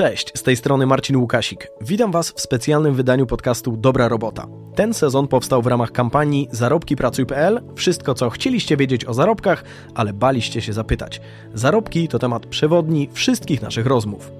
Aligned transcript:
Cześć, 0.00 0.32
z 0.34 0.42
tej 0.42 0.56
strony 0.56 0.86
Marcin 0.86 1.16
Łukasik. 1.16 1.68
Witam 1.80 2.12
Was 2.12 2.30
w 2.30 2.40
specjalnym 2.40 2.94
wydaniu 2.94 3.26
podcastu 3.26 3.76
Dobra 3.76 4.08
Robota. 4.08 4.46
Ten 4.74 4.94
sezon 4.94 5.28
powstał 5.28 5.62
w 5.62 5.66
ramach 5.66 5.92
kampanii 5.92 6.48
zarobkipracuj.pl. 6.50 7.60
Wszystko, 7.74 8.14
co 8.14 8.30
chcieliście 8.30 8.76
wiedzieć 8.76 9.04
o 9.04 9.14
zarobkach, 9.14 9.64
ale 9.94 10.12
baliście 10.12 10.62
się 10.62 10.72
zapytać. 10.72 11.20
Zarobki 11.54 12.08
to 12.08 12.18
temat 12.18 12.46
przewodni 12.46 13.08
wszystkich 13.12 13.62
naszych 13.62 13.86
rozmów. 13.86 14.32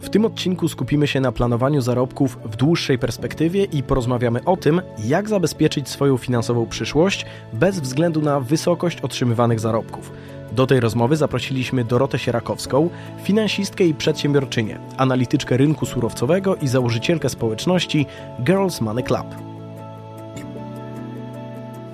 W 0.00 0.10
tym 0.10 0.24
odcinku 0.24 0.68
skupimy 0.68 1.06
się 1.06 1.20
na 1.20 1.32
planowaniu 1.32 1.80
zarobków 1.80 2.38
w 2.44 2.56
dłuższej 2.56 2.98
perspektywie 2.98 3.64
i 3.64 3.82
porozmawiamy 3.82 4.44
o 4.44 4.56
tym, 4.56 4.82
jak 5.04 5.28
zabezpieczyć 5.28 5.88
swoją 5.88 6.16
finansową 6.16 6.66
przyszłość 6.66 7.26
bez 7.52 7.80
względu 7.80 8.22
na 8.22 8.40
wysokość 8.40 9.00
otrzymywanych 9.00 9.60
zarobków. 9.60 10.12
Do 10.52 10.66
tej 10.66 10.80
rozmowy 10.80 11.16
zaprosiliśmy 11.16 11.84
Dorotę 11.84 12.18
Sierakowską, 12.18 12.90
finansistkę 13.22 13.84
i 13.84 13.94
przedsiębiorczynię, 13.94 14.78
analityczkę 14.96 15.56
rynku 15.56 15.86
surowcowego 15.86 16.56
i 16.56 16.68
założycielkę 16.68 17.28
społeczności 17.28 18.06
Girls 18.40 18.80
Money 18.80 19.04
Club. 19.04 19.26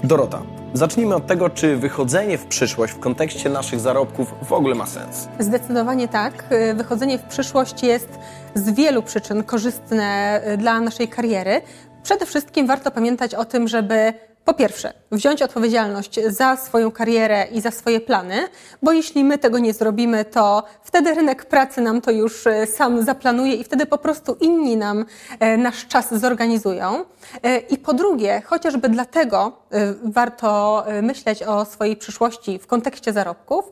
Dorota, 0.04 0.42
zacznijmy 0.74 1.14
od 1.14 1.26
tego, 1.26 1.50
czy 1.50 1.76
wychodzenie 1.76 2.38
w 2.38 2.46
przyszłość 2.46 2.92
w 2.92 2.98
kontekście 2.98 3.50
naszych 3.50 3.80
zarobków 3.80 4.34
w 4.42 4.52
ogóle 4.52 4.74
ma 4.74 4.86
sens. 4.86 5.28
Zdecydowanie 5.38 6.08
tak. 6.08 6.44
Wychodzenie 6.74 7.18
w 7.18 7.22
przyszłość 7.22 7.82
jest 7.82 8.18
z 8.54 8.70
wielu 8.70 9.02
przyczyn 9.02 9.42
korzystne 9.44 10.40
dla 10.58 10.80
naszej 10.80 11.08
kariery. 11.08 11.60
Przede 12.02 12.26
wszystkim 12.26 12.66
warto 12.66 12.90
pamiętać 12.90 13.34
o 13.34 13.44
tym, 13.44 13.68
żeby 13.68 14.12
po 14.44 14.54
pierwsze, 14.54 14.92
wziąć 15.12 15.42
odpowiedzialność 15.42 16.20
za 16.26 16.56
swoją 16.56 16.90
karierę 16.90 17.46
i 17.52 17.60
za 17.60 17.70
swoje 17.70 18.00
plany, 18.00 18.48
bo 18.82 18.92
jeśli 18.92 19.24
my 19.24 19.38
tego 19.38 19.58
nie 19.58 19.72
zrobimy, 19.72 20.24
to 20.24 20.62
wtedy 20.82 21.14
rynek 21.14 21.44
pracy 21.44 21.80
nam 21.80 22.00
to 22.00 22.10
już 22.10 22.46
e, 22.46 22.66
sam 22.66 23.02
zaplanuje 23.02 23.54
i 23.54 23.64
wtedy 23.64 23.86
po 23.86 23.98
prostu 23.98 24.36
inni 24.40 24.76
nam 24.76 25.04
e, 25.40 25.56
nasz 25.56 25.86
czas 25.86 26.14
zorganizują. 26.14 27.04
E, 27.42 27.58
I 27.58 27.78
po 27.78 27.94
drugie, 27.94 28.42
chociażby 28.44 28.88
dlatego 28.88 29.62
warto 30.04 30.84
myśleć 31.02 31.42
o 31.42 31.64
swojej 31.64 31.96
przyszłości 31.96 32.58
w 32.58 32.66
kontekście 32.66 33.12
zarobków, 33.12 33.64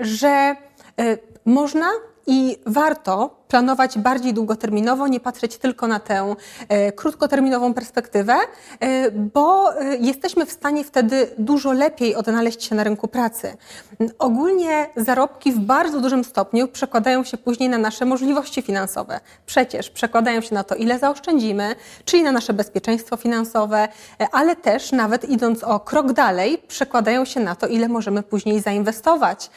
że 0.00 0.56
można 1.44 1.86
i 2.26 2.56
warto 2.66 3.41
planować 3.52 3.98
bardziej 3.98 4.34
długoterminowo, 4.34 5.08
nie 5.08 5.20
patrzeć 5.20 5.58
tylko 5.58 5.86
na 5.86 6.00
tę 6.00 6.34
e, 6.68 6.92
krótkoterminową 6.92 7.74
perspektywę, 7.74 8.34
e, 8.80 9.10
bo 9.10 9.74
e, 9.76 9.96
jesteśmy 9.96 10.46
w 10.46 10.52
stanie 10.52 10.84
wtedy 10.84 11.30
dużo 11.38 11.72
lepiej 11.72 12.14
odnaleźć 12.14 12.64
się 12.64 12.74
na 12.74 12.84
rynku 12.84 13.08
pracy. 13.08 13.56
Ogólnie 14.18 14.86
zarobki 14.96 15.52
w 15.52 15.58
bardzo 15.58 16.00
dużym 16.00 16.24
stopniu 16.24 16.68
przekładają 16.68 17.24
się 17.24 17.36
później 17.36 17.68
na 17.68 17.78
nasze 17.78 18.04
możliwości 18.04 18.62
finansowe. 18.62 19.20
Przecież 19.46 19.90
przekładają 19.90 20.40
się 20.40 20.54
na 20.54 20.64
to, 20.64 20.74
ile 20.74 20.98
zaoszczędzimy, 20.98 21.74
czyli 22.04 22.22
na 22.22 22.32
nasze 22.32 22.52
bezpieczeństwo 22.52 23.16
finansowe, 23.16 23.88
ale 24.32 24.56
też 24.56 24.92
nawet 24.92 25.28
idąc 25.28 25.64
o 25.64 25.80
krok 25.80 26.12
dalej, 26.12 26.58
przekładają 26.68 27.24
się 27.24 27.40
na 27.40 27.54
to, 27.54 27.66
ile 27.66 27.88
możemy 27.88 28.22
później 28.22 28.60
zainwestować, 28.60 29.50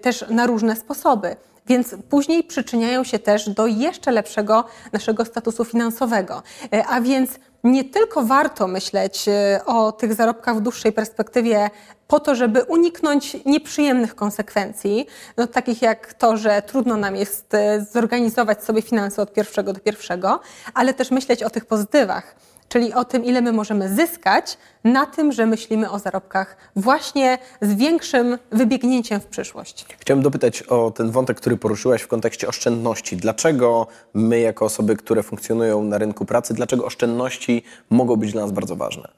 też 0.00 0.24
na 0.30 0.46
różne 0.46 0.76
sposoby 0.76 1.36
więc 1.68 1.94
później 2.08 2.44
przyczyniają 2.44 3.04
się 3.04 3.15
też 3.18 3.48
do 3.48 3.66
jeszcze 3.66 4.12
lepszego 4.12 4.64
naszego 4.92 5.24
statusu 5.24 5.64
finansowego. 5.64 6.42
E, 6.72 6.86
a 6.86 7.00
więc 7.00 7.30
nie 7.64 7.84
tylko 7.84 8.22
warto 8.22 8.66
myśleć 8.66 9.28
e, 9.28 9.60
o 9.66 9.92
tych 9.92 10.14
zarobkach 10.14 10.56
w 10.56 10.60
dłuższej 10.60 10.92
perspektywie 10.92 11.70
po 12.08 12.20
to, 12.20 12.34
żeby 12.34 12.62
uniknąć 12.62 13.36
nieprzyjemnych 13.46 14.14
konsekwencji, 14.14 15.06
no, 15.36 15.46
takich 15.46 15.82
jak 15.82 16.14
to, 16.14 16.36
że 16.36 16.62
trudno 16.62 16.96
nam 16.96 17.16
jest 17.16 17.54
e, 17.54 17.86
zorganizować 17.92 18.64
sobie 18.64 18.82
finanse 18.82 19.22
od 19.22 19.32
pierwszego 19.32 19.72
do 19.72 19.80
pierwszego, 19.80 20.40
ale 20.74 20.94
też 20.94 21.10
myśleć 21.10 21.42
o 21.42 21.50
tych 21.50 21.64
pozytywach 21.64 22.36
czyli 22.76 22.92
o 22.92 23.04
tym, 23.04 23.24
ile 23.24 23.40
my 23.40 23.52
możemy 23.52 23.94
zyskać 23.94 24.58
na 24.84 25.06
tym, 25.06 25.32
że 25.32 25.46
myślimy 25.46 25.90
o 25.90 25.98
zarobkach 25.98 26.56
właśnie 26.76 27.38
z 27.60 27.74
większym 27.74 28.38
wybiegnięciem 28.52 29.20
w 29.20 29.26
przyszłość. 29.26 29.86
Chciałem 29.98 30.22
dopytać 30.22 30.62
o 30.62 30.90
ten 30.90 31.10
wątek, 31.10 31.36
który 31.36 31.56
poruszyłaś 31.56 32.02
w 32.02 32.08
kontekście 32.08 32.48
oszczędności. 32.48 33.16
Dlaczego 33.16 33.86
my, 34.14 34.40
jako 34.40 34.64
osoby, 34.64 34.96
które 34.96 35.22
funkcjonują 35.22 35.82
na 35.82 35.98
rynku 35.98 36.24
pracy, 36.24 36.54
dlaczego 36.54 36.84
oszczędności 36.84 37.62
mogą 37.90 38.16
być 38.16 38.32
dla 38.32 38.42
nas 38.42 38.52
bardzo 38.52 38.76
ważne? 38.76 39.08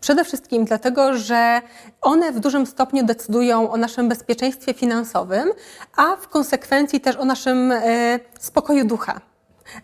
Przede 0.00 0.24
wszystkim 0.24 0.64
dlatego, 0.64 1.18
że 1.18 1.62
one 2.00 2.32
w 2.32 2.40
dużym 2.40 2.66
stopniu 2.66 3.04
decydują 3.04 3.70
o 3.70 3.76
naszym 3.76 4.08
bezpieczeństwie 4.08 4.74
finansowym, 4.74 5.48
a 5.96 6.16
w 6.16 6.28
konsekwencji 6.28 7.00
też 7.00 7.16
o 7.16 7.24
naszym 7.24 7.72
e, 7.72 8.20
spokoju 8.40 8.84
ducha. 8.84 9.20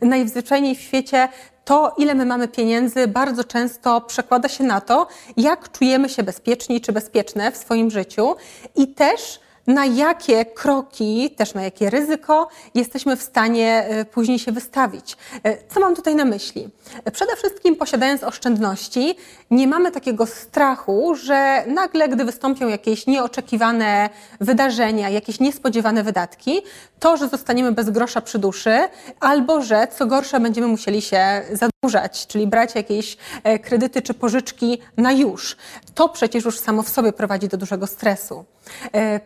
Najzwyczajniej 0.01 0.77
w 0.77 0.81
świecie 0.81 1.29
to, 1.71 1.95
ile 1.99 2.15
my 2.15 2.27
mamy 2.27 2.49
pieniędzy, 2.49 3.09
bardzo 3.09 3.45
często 3.45 4.01
przekłada 4.01 4.49
się 4.49 4.65
na 4.65 4.81
to, 4.81 5.07
jak 5.37 5.73
czujemy 5.73 6.09
się 6.09 6.23
bezpieczni 6.23 6.81
czy 6.81 6.93
bezpieczne 6.93 7.53
w 7.53 7.57
swoim 7.57 7.91
życiu 7.91 8.37
i 8.77 8.89
też 8.89 9.41
na 9.67 9.87
jakie 9.87 10.45
kroki, 10.45 11.31
też 11.37 11.55
na 11.55 11.63
jakie 11.63 11.91
ryzyko 11.91 12.49
jesteśmy 12.75 13.17
w 13.17 13.23
stanie 13.23 13.87
e, 13.89 14.05
później 14.05 14.39
się 14.39 14.53
wystawić. 14.53 15.17
E, 15.45 15.69
co 15.69 15.81
mam 15.81 15.97
tutaj 15.97 16.15
na 16.15 16.25
myśli? 16.25 16.69
Przede 17.13 17.37
wszystkim 17.37 17.77
posiadając 17.77 18.25
oszczędności, 18.25 19.17
nie 19.51 19.69
mamy 19.69 19.91
takiego 19.91 20.27
strachu, 20.27 21.15
że 21.15 21.65
nagle, 21.67 22.09
gdy 22.09 22.25
wystąpią 22.25 22.69
jakieś 22.69 23.07
nieoczekiwane 23.07 24.11
wydarzenia, 24.41 25.09
jakieś 25.09 25.41
niespodziewane 25.41 26.03
wydatki, 26.03 26.63
to, 27.01 27.17
że 27.17 27.29
zostaniemy 27.29 27.73
bez 27.73 27.91
grosza 27.91 28.21
przy 28.21 28.39
duszy, 28.39 28.89
albo 29.21 29.63
że 29.63 29.89
co 29.99 30.07
gorsza 30.07 30.41
będziemy 30.41 30.67
musieli 30.67 31.03
się 31.03 31.43
zadłużać, 31.53 32.27
czyli 32.27 32.47
brać 32.47 32.75
jakieś 32.75 33.17
e, 33.45 33.59
kredyty 33.59 34.03
czy 34.03 34.15
pożyczki 34.15 34.79
na 34.97 35.13
już. 35.13 35.57
To 35.95 36.09
przecież 36.09 36.45
już 36.45 36.59
samo 36.59 36.83
w 36.83 36.89
sobie 36.89 37.13
prowadzi 37.13 37.49
do 37.49 37.57
dużego 37.57 37.87
stresu. 37.87 38.45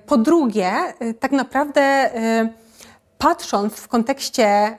Po 0.07 0.17
drugie, 0.19 0.73
y, 1.03 1.15
tak 1.15 1.33
naprawdę 1.33 2.11
patrząc 3.19 3.75
w 3.75 3.89
kontekście 3.89 4.79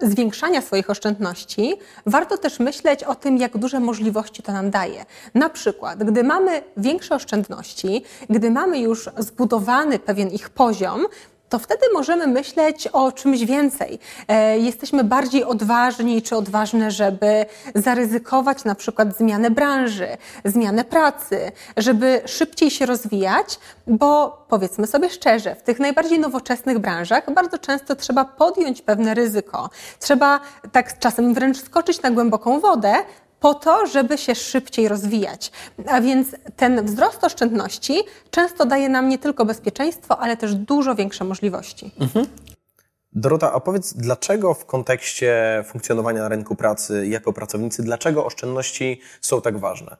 zwiększania 0.00 0.62
swoich 0.62 0.90
oszczędności, 0.90 1.74
warto 2.06 2.38
też 2.38 2.58
myśleć 2.58 3.04
o 3.04 3.14
tym, 3.14 3.38
jak 3.38 3.58
duże 3.58 3.80
możliwości 3.80 4.42
to 4.42 4.52
nam 4.52 4.70
daje. 4.70 5.04
Na 5.34 5.48
przykład, 5.48 6.04
gdy 6.04 6.24
mamy 6.24 6.62
większe 6.76 7.14
oszczędności, 7.14 8.04
gdy 8.30 8.50
mamy 8.50 8.78
już 8.78 9.10
zbudowany 9.18 9.98
pewien 9.98 10.28
ich 10.28 10.50
poziom, 10.50 11.06
to 11.54 11.58
wtedy 11.58 11.86
możemy 11.92 12.26
myśleć 12.26 12.86
o 12.86 13.12
czymś 13.12 13.44
więcej. 13.44 13.98
E, 14.28 14.58
jesteśmy 14.58 15.04
bardziej 15.04 15.44
odważni 15.44 16.22
czy 16.22 16.36
odważne, 16.36 16.90
żeby 16.90 17.46
zaryzykować 17.74 18.64
na 18.64 18.74
przykład 18.74 19.16
zmianę 19.16 19.50
branży, 19.50 20.08
zmianę 20.44 20.84
pracy, 20.84 21.52
żeby 21.76 22.22
szybciej 22.26 22.70
się 22.70 22.86
rozwijać, 22.86 23.58
bo 23.86 24.38
powiedzmy 24.48 24.86
sobie 24.86 25.10
szczerze, 25.10 25.54
w 25.54 25.62
tych 25.62 25.78
najbardziej 25.78 26.18
nowoczesnych 26.20 26.78
branżach 26.78 27.34
bardzo 27.34 27.58
często 27.58 27.96
trzeba 27.96 28.24
podjąć 28.24 28.82
pewne 28.82 29.14
ryzyko. 29.14 29.70
Trzeba 30.00 30.40
tak 30.72 30.98
czasem 30.98 31.34
wręcz 31.34 31.58
skoczyć 31.58 32.02
na 32.02 32.10
głęboką 32.10 32.60
wodę, 32.60 32.94
po 33.44 33.54
to, 33.54 33.86
żeby 33.86 34.18
się 34.18 34.34
szybciej 34.34 34.88
rozwijać. 34.88 35.52
A 35.86 36.00
więc 36.00 36.28
ten 36.56 36.86
wzrost 36.86 37.24
oszczędności 37.24 38.02
często 38.30 38.66
daje 38.66 38.88
nam 38.88 39.08
nie 39.08 39.18
tylko 39.18 39.44
bezpieczeństwo, 39.44 40.18
ale 40.18 40.36
też 40.36 40.54
dużo 40.54 40.94
większe 40.94 41.24
możliwości. 41.24 41.90
Mhm. 42.00 42.26
Dorota, 43.12 43.52
a 43.52 43.60
powiedz, 43.60 43.94
dlaczego 43.94 44.54
w 44.54 44.66
kontekście 44.66 45.64
funkcjonowania 45.66 46.22
na 46.22 46.28
rynku 46.28 46.56
pracy 46.56 47.06
jako 47.06 47.32
pracownicy, 47.32 47.82
dlaczego 47.82 48.26
oszczędności 48.26 49.00
są 49.20 49.40
tak 49.40 49.58
ważne? 49.58 49.96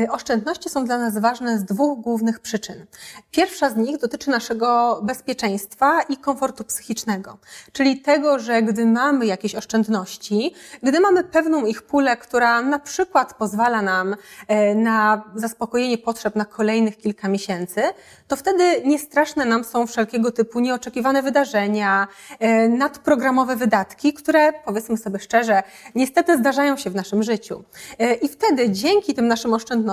Y, 0.00 0.10
oszczędności 0.10 0.68
są 0.68 0.84
dla 0.84 0.98
nas 0.98 1.18
ważne 1.18 1.58
z 1.58 1.64
dwóch 1.64 2.00
głównych 2.00 2.40
przyczyn. 2.40 2.86
Pierwsza 3.30 3.70
z 3.70 3.76
nich 3.76 3.98
dotyczy 3.98 4.30
naszego 4.30 5.00
bezpieczeństwa 5.02 6.02
i 6.02 6.16
komfortu 6.16 6.64
psychicznego, 6.64 7.38
czyli 7.72 8.00
tego, 8.00 8.38
że 8.38 8.62
gdy 8.62 8.86
mamy 8.86 9.26
jakieś 9.26 9.54
oszczędności, 9.54 10.54
gdy 10.82 11.00
mamy 11.00 11.24
pewną 11.24 11.66
ich 11.66 11.82
pulę, 11.82 12.16
która 12.16 12.62
na 12.62 12.78
przykład 12.78 13.34
pozwala 13.34 13.82
nam 13.82 14.16
e, 14.48 14.74
na 14.74 15.22
zaspokojenie 15.34 15.98
potrzeb 15.98 16.36
na 16.36 16.44
kolejnych 16.44 16.96
kilka 16.96 17.28
miesięcy, 17.28 17.82
to 18.28 18.36
wtedy 18.36 18.82
niestraszne 18.84 19.44
nam 19.44 19.64
są 19.64 19.86
wszelkiego 19.86 20.32
typu 20.32 20.60
nieoczekiwane 20.60 21.22
wydarzenia, 21.22 22.08
e, 22.38 22.68
nadprogramowe 22.68 23.56
wydatki, 23.56 24.12
które 24.12 24.52
powiedzmy 24.52 24.96
sobie 24.96 25.18
szczerze, 25.18 25.62
niestety 25.94 26.38
zdarzają 26.38 26.76
się 26.76 26.90
w 26.90 26.94
naszym 26.94 27.22
życiu. 27.22 27.64
E, 27.98 28.14
I 28.14 28.28
wtedy 28.28 28.70
dzięki 28.70 29.14
tym 29.14 29.28
naszym 29.28 29.54
oszczędnościom 29.54 29.83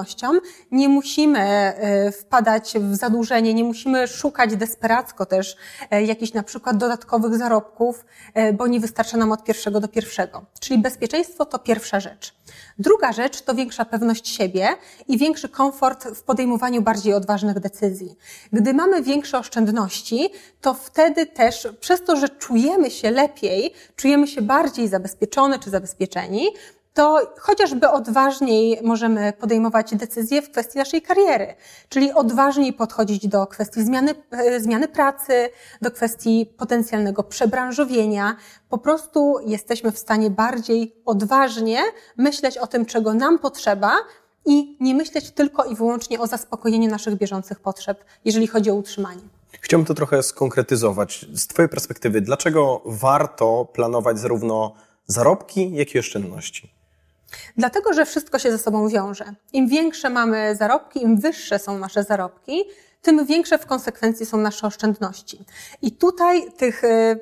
nie 0.71 0.89
musimy 0.89 1.39
e, 1.39 2.11
wpadać 2.11 2.73
w 2.79 2.95
zadłużenie, 2.95 3.53
nie 3.53 3.63
musimy 3.63 4.07
szukać 4.07 4.55
desperacko 4.55 5.25
też 5.25 5.57
e, 5.91 6.03
jakichś 6.03 6.33
na 6.33 6.43
przykład 6.43 6.77
dodatkowych 6.77 7.37
zarobków, 7.37 8.05
e, 8.33 8.53
bo 8.53 8.67
nie 8.67 8.79
wystarcza 8.79 9.17
nam 9.17 9.31
od 9.31 9.43
pierwszego 9.43 9.79
do 9.79 9.87
pierwszego. 9.87 10.45
Czyli 10.59 10.81
bezpieczeństwo 10.81 11.45
to 11.45 11.59
pierwsza 11.59 11.99
rzecz. 11.99 12.33
Druga 12.79 13.11
rzecz 13.11 13.41
to 13.41 13.55
większa 13.55 13.85
pewność 13.85 14.27
siebie 14.27 14.67
i 15.07 15.17
większy 15.17 15.49
komfort 15.49 16.05
w 16.05 16.23
podejmowaniu 16.23 16.81
bardziej 16.81 17.13
odważnych 17.13 17.59
decyzji. 17.59 18.15
Gdy 18.53 18.73
mamy 18.73 19.03
większe 19.03 19.39
oszczędności, 19.39 20.29
to 20.61 20.73
wtedy 20.73 21.25
też 21.25 21.67
przez 21.79 22.03
to, 22.03 22.15
że 22.15 22.29
czujemy 22.29 22.91
się 22.91 23.11
lepiej, 23.11 23.73
czujemy 23.95 24.27
się 24.27 24.41
bardziej 24.41 24.87
zabezpieczone 24.87 25.59
czy 25.59 25.69
zabezpieczeni, 25.69 26.47
to 26.93 27.33
chociażby 27.39 27.89
odważniej 27.89 28.79
możemy 28.83 29.33
podejmować 29.39 29.95
decyzje 29.95 30.41
w 30.41 30.51
kwestii 30.51 30.77
naszej 30.77 31.01
kariery, 31.01 31.55
czyli 31.89 32.13
odważniej 32.13 32.73
podchodzić 32.73 33.27
do 33.27 33.47
kwestii 33.47 33.83
zmiany, 33.83 34.15
e, 34.31 34.59
zmiany 34.59 34.87
pracy, 34.87 35.49
do 35.81 35.91
kwestii 35.91 36.53
potencjalnego 36.57 37.23
przebranżowienia. 37.23 38.35
Po 38.69 38.77
prostu 38.77 39.35
jesteśmy 39.45 39.91
w 39.91 39.99
stanie 39.99 40.29
bardziej 40.29 40.95
odważnie 41.05 41.79
myśleć 42.17 42.57
o 42.57 42.67
tym, 42.67 42.85
czego 42.85 43.13
nam 43.13 43.39
potrzeba, 43.39 43.91
i 44.45 44.77
nie 44.79 44.95
myśleć 44.95 45.31
tylko 45.31 45.65
i 45.65 45.75
wyłącznie 45.75 46.19
o 46.19 46.27
zaspokojeniu 46.27 46.89
naszych 46.89 47.15
bieżących 47.15 47.59
potrzeb, 47.59 48.03
jeżeli 48.25 48.47
chodzi 48.47 48.71
o 48.71 48.75
utrzymanie. 48.75 49.21
Chciałbym 49.61 49.85
to 49.85 49.93
trochę 49.93 50.23
skonkretyzować. 50.23 51.25
Z 51.33 51.47
Twojej 51.47 51.69
perspektywy, 51.69 52.21
dlaczego 52.21 52.81
warto 52.85 53.67
planować 53.73 54.19
zarówno 54.19 54.75
zarobki, 55.07 55.71
jak 55.73 55.95
i 55.95 55.99
oszczędności? 55.99 56.80
Dlatego, 57.57 57.93
że 57.93 58.05
wszystko 58.05 58.39
się 58.39 58.51
ze 58.51 58.57
sobą 58.57 58.87
wiąże. 58.87 59.25
Im 59.53 59.67
większe 59.67 60.09
mamy 60.09 60.55
zarobki, 60.55 61.03
im 61.03 61.17
wyższe 61.17 61.59
są 61.59 61.77
nasze 61.77 62.03
zarobki, 62.03 62.63
tym 63.01 63.25
większe 63.25 63.57
w 63.57 63.65
konsekwencji 63.65 64.25
są 64.25 64.37
nasze 64.37 64.67
oszczędności. 64.67 65.45
I 65.81 65.91
tutaj 65.91 66.51
tych 66.51 66.83
y, 66.83 67.19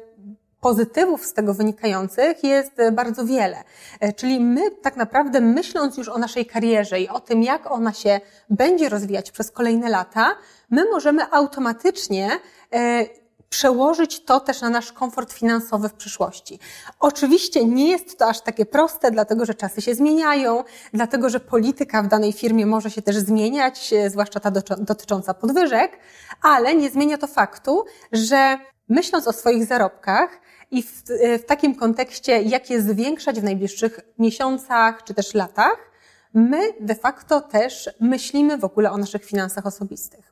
pozytywów 0.61 1.25
z 1.25 1.33
tego 1.33 1.53
wynikających 1.53 2.44
jest 2.44 2.79
y, 2.79 2.91
bardzo 2.91 3.25
wiele. 3.25 3.63
E, 4.00 4.13
czyli 4.13 4.39
my 4.39 4.71
tak 4.71 4.95
naprawdę 4.95 5.41
myśląc 5.41 5.97
już 5.97 6.09
o 6.09 6.17
naszej 6.17 6.45
karierze 6.45 7.00
i 7.00 7.09
o 7.09 7.19
tym, 7.19 7.44
jak 7.44 7.71
ona 7.71 7.94
się 7.94 8.21
będzie 8.50 8.89
rozwijać 8.89 9.31
przez 9.31 9.51
kolejne 9.51 9.89
lata, 9.89 10.35
my 10.69 10.85
możemy 10.91 11.31
automatycznie 11.31 12.29
e, 12.73 13.06
przełożyć 13.50 14.24
to 14.24 14.40
też 14.40 14.62
na 14.62 14.69
nasz 14.69 14.92
komfort 14.92 15.34
finansowy 15.34 15.90
w 15.90 15.94
przyszłości. 15.94 16.60
Oczywiście 17.00 17.66
nie 17.66 17.90
jest 17.90 18.18
to 18.18 18.28
aż 18.28 18.42
takie 18.42 18.66
proste, 18.66 19.12
dlatego 19.12 19.46
że 19.46 19.54
czasy 19.54 19.81
się 19.81 19.96
zmieniają, 19.96 20.63
dlatego 20.94 21.30
że 21.30 21.40
polityka 21.40 22.04
w 22.04 22.07
danej 22.07 22.34
firmie 22.34 22.66
może 22.66 22.92
się 22.92 23.01
też 23.01 23.18
zmieniać, 23.18 23.94
e, 23.94 24.10
zwłaszcza 24.10 24.40
ta 24.40 24.51
dotycząca 24.78 25.34
podwyżek, 25.34 26.00
ale 26.42 26.75
nie 26.75 26.90
zmienia 26.90 27.18
to 27.18 27.28
faktu, 27.28 27.86
że 28.12 28.57
myśląc 28.90 29.28
o 29.28 29.34
swoich 29.34 29.66
zarobkach 29.66 30.42
i 30.72 30.84
w, 30.84 31.04
e, 31.10 31.40
w 31.40 31.45
takim 31.45 31.75
kontekście, 31.75 32.42
jak 32.42 32.69
je 32.69 32.81
zwiększać 32.81 33.40
w 33.40 33.44
najbliższych 33.44 34.00
miesiącach 34.19 35.04
czy 35.04 35.13
też 35.13 35.34
latach, 35.34 35.90
my 36.34 36.74
de 36.80 36.95
facto 36.95 37.42
też 37.42 37.90
myślimy 38.00 38.57
w 38.57 38.63
ogóle 38.63 38.92
o 38.92 38.98
naszych 38.98 39.25
finansach 39.25 39.66
osobistych. 39.66 40.29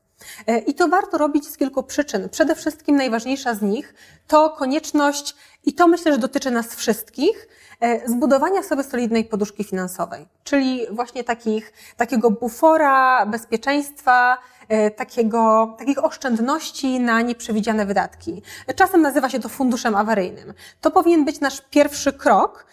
E, 0.48 0.58
I 0.58 0.74
to 0.74 0.88
warto 0.88 1.18
robić 1.18 1.48
z 1.48 1.58
kilku 1.58 1.84
przyczyn. 1.84 2.30
Przede 2.30 2.56
wszystkim 2.56 2.96
najważniejsza 2.96 3.54
z 3.54 3.62
nich 3.62 3.94
to 4.28 4.50
konieczność, 4.50 5.36
i 5.66 5.74
to 5.74 5.88
myślę, 5.88 6.12
że 6.12 6.18
dotyczy 6.18 6.52
nas 6.52 6.76
wszystkich, 6.76 7.48
e, 7.80 8.10
zbudowania 8.10 8.64
sobie 8.64 8.84
solidnej 8.84 9.26
poduszki 9.26 9.64
finansowej, 9.64 10.28
czyli 10.44 10.82
właśnie 10.92 11.24
takich, 11.24 11.74
takiego 11.98 12.32
bufora, 12.32 13.26
bezpieczeństwa, 13.26 14.38
e, 14.70 14.92
takiego, 14.92 15.76
takich 15.80 16.04
oszczędności 16.04 17.00
na 17.00 17.22
nieprzewidziane 17.22 17.86
wydatki. 17.86 18.42
Czasem 18.76 19.02
nazywa 19.02 19.30
się 19.30 19.40
to 19.40 19.50
funduszem 19.50 19.96
awaryjnym. 19.96 20.54
To 20.82 20.92
powinien 20.92 21.26
być 21.26 21.40
nasz 21.40 21.62
pierwszy 21.70 22.14
krok, 22.14 22.66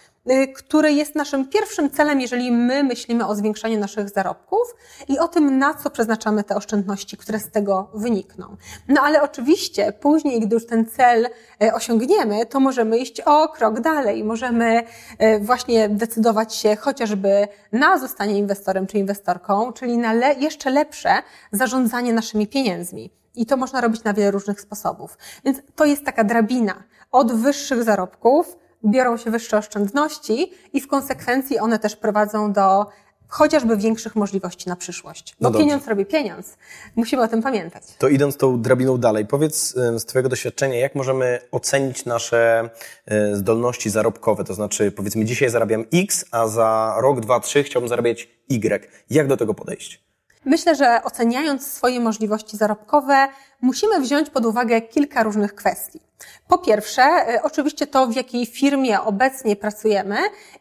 który 0.57 0.93
jest 0.93 1.15
naszym 1.15 1.49
pierwszym 1.49 1.91
celem, 1.91 2.21
jeżeli 2.21 2.53
my 2.53 2.83
myślimy 2.83 3.27
o 3.27 3.35
zwiększaniu 3.35 3.79
naszych 3.79 4.09
zarobków 4.11 4.75
i 5.09 5.19
o 5.19 5.29
tym, 5.29 5.59
na 5.59 5.75
co 5.75 5.91
przeznaczamy 5.91 6.45
te 6.45 6.57
oszczędności, 6.57 7.17
które 7.17 7.39
z 7.39 7.51
tego 7.51 7.91
wynikną. 7.95 8.57
No 8.89 9.03
ale 9.03 9.23
oczywiście 9.23 9.93
później, 9.93 10.41
gdy 10.41 10.55
już 10.55 10.67
ten 10.67 10.87
cel 10.87 11.29
y, 11.63 11.75
osiągniemy, 11.75 12.47
to 12.47 12.61
możemy 12.61 12.99
iść 12.99 13.21
o 13.21 13.49
krok 13.49 13.81
dalej. 13.81 14.25
Możemy 14.25 14.83
y, 15.23 15.39
właśnie 15.41 15.89
decydować 15.89 16.55
się 16.55 16.77
chociażby 16.77 17.49
na 17.73 17.99
zostanie 17.99 18.39
inwestorem 18.39 18.87
czy 18.87 18.99
inwestorką, 18.99 19.73
czyli 19.73 19.99
na 19.99 20.13
le 20.13 20.35
jeszcze 20.35 20.71
lepsze 20.71 21.15
zarządzanie 21.53 22.13
naszymi 22.13 22.47
pieniędzmi. 22.47 23.11
I 23.37 23.47
to 23.47 23.57
można 23.57 23.81
robić 23.81 24.05
na 24.05 24.15
wiele 24.15 24.31
różnych 24.31 24.61
sposobów. 24.61 25.19
Więc 25.45 25.59
to 25.77 25.85
jest 25.85 26.05
taka 26.05 26.25
drabina 26.25 26.83
od 27.13 27.33
wyższych 27.33 27.83
zarobków 27.83 28.64
biorą 28.85 29.17
się 29.17 29.31
wyższe 29.31 29.59
oszczędności 29.59 30.53
i 30.73 30.81
w 30.81 30.89
konsekwencji 30.89 31.59
one 31.59 31.79
też 31.79 31.97
prowadzą 31.97 32.53
do 32.53 32.87
chociażby 33.29 33.77
większych 33.77 34.17
możliwości 34.17 34.69
na 34.69 34.77
przyszłość. 34.77 35.37
Bo 35.41 35.51
no 35.51 35.59
pieniądz 35.59 35.87
robi 35.89 36.07
pieniądz. 36.07 36.57
Musimy 36.97 37.23
o 37.23 37.29
tym 37.29 37.43
pamiętać. 37.43 37.83
To 37.99 38.09
idąc 38.09 38.37
tą 38.37 38.63
drabiną 38.63 38.99
dalej, 38.99 39.27
powiedz 39.27 39.75
z 39.75 40.05
Twojego 40.05 40.29
doświadczenia, 40.29 40.79
jak 40.79 40.95
możemy 40.95 41.39
ocenić 41.51 42.05
nasze 42.05 42.71
e, 43.07 43.37
zdolności 43.37 43.91
zarobkowe? 43.91 44.45
To 44.45 44.55
znaczy, 44.55 44.93
powiedzmy, 44.93 45.25
dzisiaj 45.25 45.51
zarabiam 45.51 45.85
X, 45.93 46.25
a 46.31 46.49
za 46.49 46.95
rok, 47.01 47.21
dwa, 47.21 47.41
trzy 47.41 47.63
chciałbym 47.63 47.89
zarabiać 47.89 48.29
Y. 48.49 48.89
Jak 49.11 49.29
do 49.29 49.37
tego 49.37 49.55
podejść? 49.55 50.04
Myślę, 50.45 50.75
że 50.75 51.01
oceniając 51.05 51.67
swoje 51.67 52.01
możliwości 52.01 52.57
zarobkowe, 52.57 53.29
musimy 53.61 54.01
wziąć 54.01 54.31
pod 54.31 54.47
uwagę 54.47 54.81
kilka 54.81 55.23
różnych 55.23 55.55
kwestii. 55.55 56.01
Po 56.49 56.59
pierwsze, 56.59 57.03
e, 57.03 57.43
oczywiście 57.43 57.87
to, 57.87 58.07
w 58.07 58.17
jakiej 58.17 58.47
firmie 58.47 59.01
obecnie 59.01 59.57
pracujemy 59.57 60.17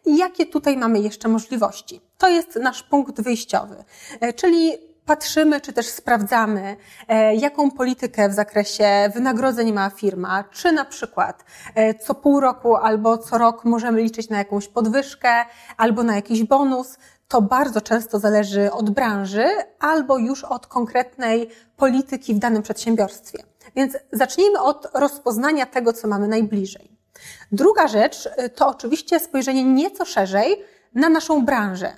i 0.05 0.17
jakie 0.17 0.45
tutaj 0.45 0.77
mamy 0.77 0.99
jeszcze 0.99 1.27
możliwości. 1.27 2.01
To 2.17 2.27
jest 2.27 2.55
nasz 2.55 2.83
punkt 2.83 3.21
wyjściowy, 3.21 3.83
e, 4.19 4.33
czyli 4.33 4.71
patrzymy, 5.05 5.61
czy 5.61 5.73
też 5.73 5.87
sprawdzamy, 5.87 6.77
e, 7.07 7.35
jaką 7.35 7.71
politykę 7.71 8.29
w 8.29 8.33
zakresie 8.33 9.11
wynagrodzeń 9.13 9.73
ma 9.73 9.89
firma, 9.89 10.43
czy 10.43 10.71
na 10.71 10.85
przykład 10.85 11.45
co 12.01 12.15
pół 12.15 12.39
roku 12.39 12.75
albo 12.75 13.17
co 13.17 13.37
rok 13.37 13.65
możemy 13.65 14.01
liczyć 14.01 14.29
na 14.29 14.37
jakąś 14.37 14.67
podwyżkę 14.67 15.45
albo 15.77 16.03
na 16.03 16.15
jakiś 16.15 16.43
bonus. 16.43 16.97
To 17.33 17.41
bardzo 17.41 17.81
często 17.81 18.19
zależy 18.19 18.71
od 18.71 18.89
branży 18.89 19.45
albo 19.79 20.17
już 20.17 20.43
od 20.43 20.67
konkretnej 20.67 21.49
polityki 21.77 22.33
w 22.33 22.39
danym 22.39 22.61
przedsiębiorstwie. 22.63 23.43
Więc 23.75 23.97
zacznijmy 24.11 24.59
od 24.59 24.87
rozpoznania 24.93 25.65
tego, 25.65 25.93
co 25.93 26.07
mamy 26.07 26.27
najbliżej. 26.27 26.97
Druga 27.51 27.87
rzecz 27.87 28.25
y, 28.25 28.49
to 28.49 28.67
oczywiście 28.67 29.19
spojrzenie 29.19 29.63
nieco 29.63 30.05
szerzej 30.05 30.63
na 30.95 31.09
naszą 31.09 31.45
branżę. 31.45 31.93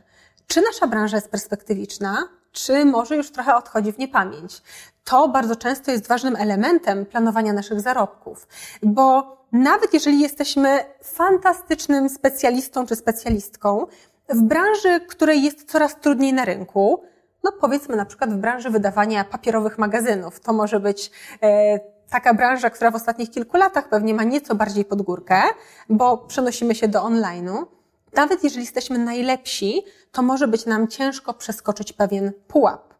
Czy 0.47 0.61
nasza 0.61 0.87
branża 0.87 1.17
jest 1.17 1.29
perspektywiczna, 1.29 2.29
czy 2.51 2.85
może 2.85 3.15
już 3.15 3.31
trochę 3.31 3.55
odchodzi 3.55 3.93
w 3.93 3.97
niepamięć? 3.97 4.61
To 5.03 5.27
bardzo 5.27 5.55
często 5.55 5.91
jest 5.91 6.07
ważnym 6.07 6.35
elementem 6.35 7.05
planowania 7.05 7.53
naszych 7.53 7.81
zarobków, 7.81 8.47
bo 8.83 9.37
nawet 9.51 9.93
jeżeli 9.93 10.19
jesteśmy 10.19 10.83
fantastycznym 11.03 12.09
specjalistą 12.09 12.85
czy 12.85 12.95
specjalistką 12.95 13.87
w 14.29 14.41
branży, 14.41 14.99
której 15.07 15.43
jest 15.43 15.71
coraz 15.71 15.99
trudniej 15.99 16.33
na 16.33 16.45
rynku, 16.45 17.03
no 17.43 17.51
powiedzmy 17.61 17.95
na 17.95 18.05
przykład 18.05 18.33
w 18.33 18.37
branży 18.37 18.69
wydawania 18.69 19.23
papierowych 19.23 19.77
magazynów. 19.77 20.39
To 20.39 20.53
może 20.53 20.79
być 20.79 21.11
e, 21.43 21.79
taka 22.09 22.33
branża, 22.33 22.69
która 22.69 22.91
w 22.91 22.95
ostatnich 22.95 23.31
kilku 23.31 23.57
latach 23.57 23.89
pewnie 23.89 24.13
ma 24.13 24.23
nieco 24.23 24.55
bardziej 24.55 24.85
pod 24.85 25.01
górkę, 25.01 25.41
bo 25.89 26.17
przenosimy 26.17 26.75
się 26.75 26.87
do 26.87 26.99
online'u. 26.99 27.65
Nawet 28.13 28.43
jeżeli 28.43 28.61
jesteśmy 28.61 28.97
najlepsi, 28.97 29.83
to 30.11 30.21
może 30.21 30.47
być 30.47 30.65
nam 30.65 30.87
ciężko 30.87 31.33
przeskoczyć 31.33 31.93
pewien 31.93 32.31
pułap. 32.47 32.95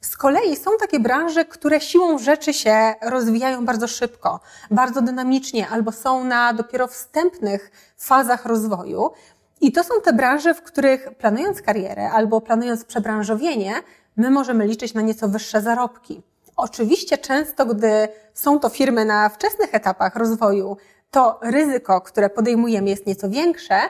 Z 0.00 0.16
kolei 0.16 0.56
są 0.56 0.70
takie 0.80 1.00
branże, 1.00 1.44
które 1.44 1.80
siłą 1.80 2.18
rzeczy 2.18 2.54
się 2.54 2.94
rozwijają 3.02 3.64
bardzo 3.64 3.88
szybko, 3.88 4.40
bardzo 4.70 5.02
dynamicznie, 5.02 5.68
albo 5.68 5.92
są 5.92 6.24
na 6.24 6.52
dopiero 6.52 6.86
wstępnych 6.86 7.70
fazach 7.96 8.46
rozwoju, 8.46 9.10
i 9.60 9.72
to 9.72 9.84
są 9.84 9.94
te 10.04 10.12
branże, 10.12 10.54
w 10.54 10.62
których 10.62 11.14
planując 11.18 11.62
karierę 11.62 12.10
albo 12.10 12.40
planując 12.40 12.84
przebranżowienie, 12.84 13.74
my 14.16 14.30
możemy 14.30 14.66
liczyć 14.66 14.94
na 14.94 15.02
nieco 15.02 15.28
wyższe 15.28 15.62
zarobki. 15.62 16.22
Oczywiście 16.56 17.18
często, 17.18 17.66
gdy 17.66 18.08
są 18.34 18.60
to 18.60 18.68
firmy 18.68 19.04
na 19.04 19.28
wczesnych 19.28 19.74
etapach 19.74 20.16
rozwoju, 20.16 20.76
to 21.10 21.38
ryzyko, 21.42 22.00
które 22.00 22.30
podejmujemy 22.30 22.90
jest 22.90 23.06
nieco 23.06 23.28
większe, 23.28 23.80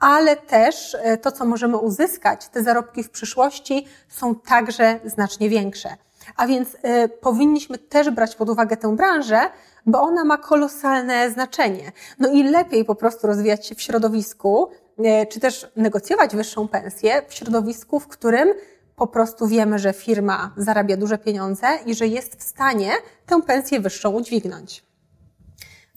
ale 0.00 0.36
też 0.36 0.96
e, 1.02 1.16
to, 1.16 1.32
co 1.32 1.44
możemy 1.44 1.76
uzyskać, 1.76 2.48
te 2.48 2.62
zarobki 2.62 3.02
w 3.02 3.10
przyszłości 3.10 3.86
są 4.08 4.34
także 4.34 5.00
znacznie 5.04 5.48
większe. 5.48 5.96
A 6.36 6.46
więc 6.46 6.74
y, 6.74 6.78
powinniśmy 7.20 7.78
też 7.78 8.10
brać 8.10 8.36
pod 8.36 8.48
uwagę 8.48 8.76
tę 8.76 8.96
branżę, 8.96 9.40
bo 9.86 10.02
ona 10.02 10.24
ma 10.24 10.38
kolosalne 10.38 11.30
znaczenie. 11.30 11.92
No 12.18 12.28
i 12.28 12.42
lepiej 12.42 12.84
po 12.84 12.94
prostu 12.94 13.26
rozwijać 13.26 13.66
się 13.66 13.74
w 13.74 13.82
środowisku, 13.82 14.68
czy 15.28 15.40
też 15.40 15.66
negocjować 15.76 16.36
wyższą 16.36 16.68
pensję 16.68 17.22
w 17.28 17.34
środowisku, 17.34 18.00
w 18.00 18.08
którym 18.08 18.48
po 18.96 19.06
prostu 19.06 19.46
wiemy, 19.46 19.78
że 19.78 19.92
firma 19.92 20.52
zarabia 20.56 20.96
duże 20.96 21.18
pieniądze 21.18 21.66
i 21.86 21.94
że 21.94 22.06
jest 22.06 22.36
w 22.36 22.42
stanie 22.42 22.92
tę 23.26 23.42
pensję 23.42 23.80
wyższą 23.80 24.10
udźwignąć. 24.10 24.84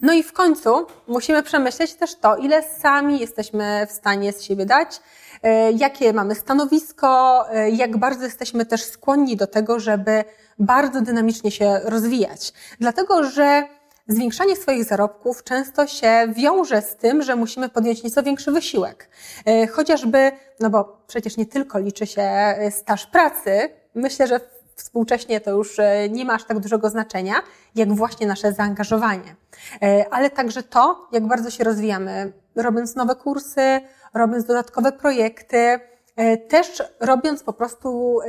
No 0.02 0.14
i 0.14 0.24
w 0.24 0.34
końcu 0.34 0.86
musimy 1.08 1.44
przemyśleć 1.44 1.94
też 1.94 2.16
to, 2.16 2.38
ile 2.38 2.64
sami 2.64 3.20
jesteśmy 3.20 3.88
w 3.90 3.92
stanie 3.92 4.34
z 4.34 4.42
siebie 4.42 4.66
dać, 4.66 5.00
e, 5.44 5.72
jakie 5.72 6.14
mamy 6.14 6.36
stanowisko, 6.36 7.44
e, 7.50 7.70
jak 7.70 7.98
bardzo 7.98 8.24
jesteśmy 8.24 8.66
też 8.66 8.84
skłonni 8.84 9.36
do 9.36 9.48
tego, 9.48 9.80
żeby 9.80 10.24
bardzo 10.60 11.02
dynamicznie 11.02 11.52
się 11.52 11.80
rozwijać. 11.84 12.54
Dlatego, 12.80 13.24
że 13.24 13.68
zwiększanie 14.08 14.56
swoich 14.56 14.84
zarobków 14.84 15.44
często 15.44 15.88
się 15.88 16.34
wiąże 16.36 16.82
z 16.82 16.96
tym, 16.96 17.22
że 17.22 17.36
musimy 17.36 17.70
podjąć 17.70 18.04
nieco 18.04 18.24
większy 18.24 18.52
wysiłek. 18.52 19.10
E, 19.46 19.68
chociażby, 19.68 20.32
no 20.60 20.70
bo 20.70 21.02
przecież 21.08 21.38
nie 21.38 21.46
tylko 21.46 21.80
liczy 21.80 22.08
się 22.08 22.56
staż 22.72 23.06
pracy, 23.06 23.70
myślę, 23.96 24.28
że 24.28 24.40
współcześnie 24.78 25.42
to 25.42 25.52
już 25.52 25.80
e, 25.80 26.10
nie 26.10 26.26
ma 26.26 26.34
aż 26.34 26.44
tak 26.44 26.60
dużego 26.60 26.90
znaczenia, 26.90 27.36
jak 27.76 27.94
właśnie 27.94 28.28
nasze 28.28 28.54
zaangażowanie. 28.54 29.36
E, 29.82 30.06
ale 30.12 30.30
także 30.30 30.64
to, 30.64 31.08
jak 31.12 31.28
bardzo 31.28 31.50
się 31.50 31.64
rozwijamy, 31.64 32.34
robiąc 32.56 32.96
nowe 32.96 33.16
kursy, 33.16 33.82
robiąc 34.14 34.46
dodatkowe 34.46 34.92
projekty, 34.92 35.80
e, 36.16 36.38
też 36.38 36.84
robiąc 37.00 37.44
po 37.44 37.54
prostu 37.54 38.20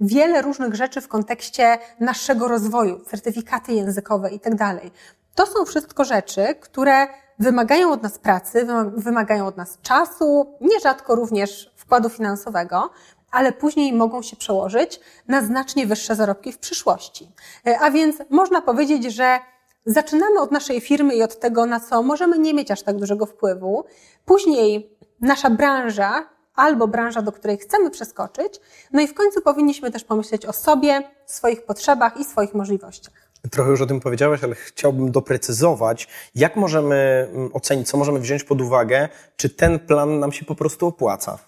wiele 0.00 0.42
różnych 0.42 0.74
rzeczy 0.74 1.00
w 1.00 1.08
kontekście 1.08 1.78
naszego 2.00 2.48
rozwoju, 2.48 3.00
certyfikaty 3.00 3.72
językowe 3.72 4.30
i 4.30 4.40
tak 4.40 4.54
dalej. 4.54 4.90
To 5.38 5.46
są 5.46 5.64
wszystko 5.64 6.04
rzeczy, 6.04 6.54
które 6.60 7.06
wymagają 7.38 7.92
od 7.92 8.02
nas 8.02 8.18
pracy, 8.18 8.66
wymagają 8.96 9.46
od 9.46 9.56
nas 9.56 9.78
czasu, 9.82 10.56
nierzadko 10.60 11.14
również 11.14 11.72
wkładu 11.76 12.08
finansowego, 12.08 12.90
ale 13.30 13.52
później 13.52 13.92
mogą 13.92 14.22
się 14.22 14.36
przełożyć 14.36 15.00
na 15.28 15.42
znacznie 15.42 15.86
wyższe 15.86 16.14
zarobki 16.14 16.52
w 16.52 16.58
przyszłości. 16.58 17.30
E, 17.66 17.78
a 17.80 17.90
więc 17.90 18.16
można 18.30 18.60
powiedzieć, 18.60 19.14
że 19.14 19.38
zaczynamy 19.86 20.40
od 20.40 20.52
naszej 20.52 20.80
firmy 20.80 21.14
i 21.14 21.22
od 21.22 21.40
tego, 21.40 21.66
na 21.66 21.80
co 21.80 22.02
możemy 22.02 22.38
nie 22.38 22.54
mieć 22.54 22.70
aż 22.70 22.82
tak 22.82 22.96
dużego 22.96 23.26
wpływu. 23.26 23.84
Później 24.24 24.96
nasza 25.20 25.50
branża 25.50 26.28
albo 26.54 26.88
branża, 26.88 27.22
do 27.22 27.32
której 27.32 27.58
chcemy 27.58 27.90
przeskoczyć. 27.90 28.60
No 28.92 29.00
i 29.00 29.08
w 29.08 29.14
końcu 29.14 29.40
powinniśmy 29.40 29.90
też 29.90 30.04
pomyśleć 30.04 30.46
o 30.46 30.52
sobie, 30.52 31.10
swoich 31.26 31.64
potrzebach 31.64 32.16
i 32.16 32.24
swoich 32.24 32.54
możliwościach. 32.54 33.27
Trochę 33.50 33.70
już 33.70 33.80
o 33.80 33.86
tym 33.86 34.00
powiedziałeś, 34.00 34.44
ale 34.44 34.54
chciałbym 34.54 35.10
doprecyzować, 35.10 36.08
jak 36.34 36.56
możemy 36.56 37.28
mm, 37.32 37.50
ocenić, 37.52 37.88
co 37.88 37.96
możemy 37.96 38.20
wziąć 38.20 38.44
pod 38.44 38.60
uwagę, 38.60 39.08
czy 39.36 39.50
ten 39.50 39.78
plan 39.78 40.18
nam 40.18 40.32
się 40.32 40.44
po 40.44 40.54
prostu 40.54 40.86
opłaca. 40.86 41.38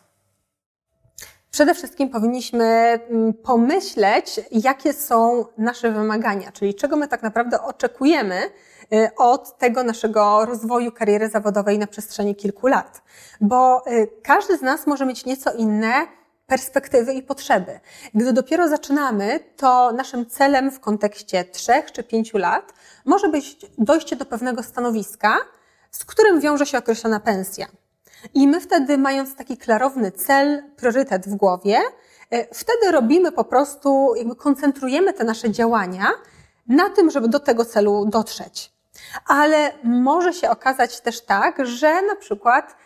Przede 1.50 1.74
wszystkim 1.74 2.08
powinniśmy 2.08 2.64
mm, 2.64 3.34
pomyśleć, 3.34 4.40
jakie 4.50 4.92
są 4.92 5.44
nasze 5.58 5.90
wymagania, 5.90 6.52
czyli 6.52 6.74
czego 6.74 6.96
my 6.96 7.08
tak 7.08 7.22
naprawdę 7.22 7.62
oczekujemy 7.62 8.40
y, 8.92 9.10
od 9.16 9.58
tego 9.58 9.84
naszego 9.84 10.44
rozwoju 10.46 10.92
kariery 10.92 11.28
zawodowej 11.28 11.78
na 11.78 11.86
przestrzeni 11.86 12.36
kilku 12.36 12.66
lat. 12.66 13.02
Bo 13.40 13.86
y, 13.86 14.08
każdy 14.22 14.56
z 14.56 14.62
nas 14.62 14.86
może 14.86 15.06
mieć 15.06 15.24
nieco 15.24 15.52
inne 15.52 16.06
perspektywy 16.50 17.12
i 17.12 17.22
potrzeby. 17.22 17.80
Gdy 18.14 18.32
dopiero 18.32 18.68
zaczynamy, 18.68 19.40
to 19.56 19.92
naszym 19.92 20.26
celem 20.26 20.70
w 20.70 20.80
kontekście 20.80 21.44
trzech 21.44 21.92
czy 21.92 22.04
pięciu 22.04 22.38
lat 22.38 22.72
może 23.04 23.28
być 23.28 23.56
dojście 23.78 24.16
do 24.16 24.24
pewnego 24.24 24.62
stanowiska, 24.62 25.36
z 25.90 26.04
którym 26.04 26.40
wiąże 26.40 26.66
się 26.66 26.78
określona 26.78 27.20
pensja. 27.20 27.66
I 28.34 28.48
my 28.48 28.60
wtedy, 28.60 28.98
mając 28.98 29.36
taki 29.36 29.56
klarowny 29.56 30.12
cel, 30.12 30.62
priorytet 30.76 31.28
w 31.28 31.34
głowie, 31.34 31.78
e, 32.30 32.54
wtedy 32.54 32.92
robimy 32.92 33.32
po 33.32 33.44
prostu, 33.44 34.14
jakby 34.16 34.36
koncentrujemy 34.36 35.12
te 35.12 35.24
nasze 35.24 35.50
działania 35.50 36.10
na 36.68 36.90
tym, 36.90 37.10
żeby 37.10 37.28
do 37.28 37.40
tego 37.40 37.64
celu 37.64 38.06
dotrzeć. 38.06 38.72
Ale 39.26 39.72
może 39.84 40.32
się 40.32 40.50
okazać 40.50 41.00
też 41.00 41.20
tak, 41.20 41.66
że 41.66 42.02
na 42.02 42.16
przykład 42.16 42.76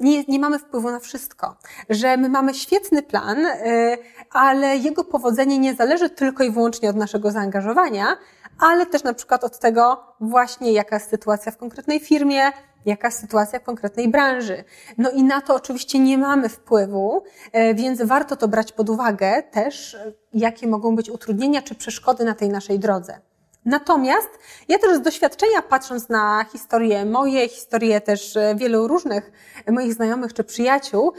nie, 0.00 0.24
nie 0.24 0.38
mamy 0.38 0.58
wpływu 0.58 0.90
na 0.90 1.00
wszystko, 1.00 1.56
że 1.90 2.16
my 2.16 2.28
mamy 2.28 2.54
świetny 2.54 3.02
plan, 3.02 3.46
e, 3.46 3.96
ale 4.32 4.76
jego 4.76 5.04
powodzenie 5.04 5.58
nie 5.58 5.74
zależy 5.74 6.10
tylko 6.10 6.44
i 6.44 6.50
wyłącznie 6.50 6.90
od 6.90 6.96
naszego 6.96 7.30
zaangażowania, 7.30 8.16
ale 8.58 8.86
też 8.86 9.02
na 9.02 9.14
przykład 9.14 9.44
od 9.44 9.58
tego 9.58 10.04
właśnie, 10.20 10.72
jaka 10.72 10.96
jest 10.96 11.10
sytuacja 11.10 11.52
w 11.52 11.56
konkretnej 11.56 12.00
firmie, 12.00 12.42
jaka 12.86 13.10
sytuacja 13.10 13.58
w 13.58 13.62
konkretnej 13.62 14.08
branży. 14.08 14.64
No 14.98 15.10
i 15.10 15.22
na 15.22 15.40
to 15.40 15.54
oczywiście 15.54 15.98
nie 15.98 16.18
mamy 16.18 16.48
wpływu, 16.48 17.24
e, 17.52 17.74
więc 17.74 18.02
warto 18.02 18.36
to 18.36 18.48
brać 18.48 18.72
pod 18.72 18.90
uwagę 18.90 19.42
też, 19.42 19.94
e, 19.94 20.12
jakie 20.34 20.66
mogą 20.66 20.96
być 20.96 21.10
utrudnienia 21.10 21.62
czy 21.62 21.74
przeszkody 21.74 22.24
na 22.24 22.34
tej 22.34 22.48
naszej 22.48 22.78
drodze. 22.78 23.20
Natomiast 23.64 24.28
ja 24.68 24.78
też 24.78 24.96
z 24.96 25.00
doświadczenia, 25.00 25.62
patrząc 25.62 26.08
na 26.08 26.44
historię 26.52 27.04
moje, 27.04 27.48
historię 27.48 28.00
też 28.00 28.36
e, 28.36 28.54
wielu 28.54 28.88
różnych 28.88 29.32
moich 29.68 29.94
znajomych 29.94 30.34
czy 30.34 30.44
przyjaciół, 30.44 31.12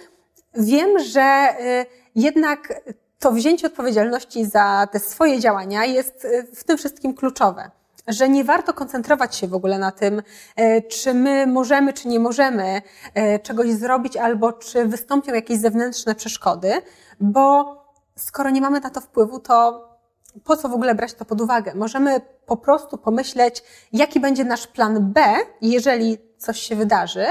wiem, 0.54 1.00
że 1.00 1.56
jednak 2.16 2.74
to 3.20 3.32
wzięcie 3.32 3.68
odpowiedzialności 3.68 4.46
za 4.46 4.88
te 4.92 5.00
swoje 5.00 5.40
działania 5.40 5.86
jest 5.86 6.28
w 6.56 6.64
tym 6.64 6.78
wszystkim 6.78 7.14
kluczowe 7.14 7.72
że 8.08 8.30
nie 8.30 8.44
warto 8.44 8.74
koncentrować 8.74 9.36
się 9.36 9.48
w 9.48 9.54
ogóle 9.54 9.80
na 9.80 9.92
tym, 9.92 10.22
e, 10.56 10.82
czy 10.82 11.14
my 11.14 11.48
możemy, 11.48 11.94
czy 11.94 12.08
nie 12.08 12.20
możemy 12.20 12.82
e, 13.14 13.40
czegoś 13.40 13.72
zrobić, 13.72 14.18
albo 14.18 14.54
czy 14.54 14.86
wystąpią 14.86 15.34
jakieś 15.34 15.60
zewnętrzne 15.60 16.16
przeszkody, 16.16 16.74
bo 17.20 17.76
skoro 18.16 18.50
nie 18.50 18.62
mamy 18.62 18.80
na 18.80 18.90
to 18.90 19.02
wpływu, 19.02 19.40
to 19.40 19.88
po 20.44 20.58
co 20.58 20.70
w 20.70 20.74
ogóle 20.74 20.96
brać 20.96 21.14
to 21.14 21.26
pod 21.26 21.42
uwagę? 21.42 21.76
Możemy 21.76 22.22
po 22.46 22.58
prostu 22.58 22.98
pomyśleć, 22.98 23.64
jaki 23.94 24.20
będzie 24.20 24.44
nasz 24.44 24.68
plan 24.68 25.14
B, 25.14 25.22
jeżeli 25.62 26.18
coś 26.38 26.60
się 26.60 26.76
wydarzy, 26.76 27.26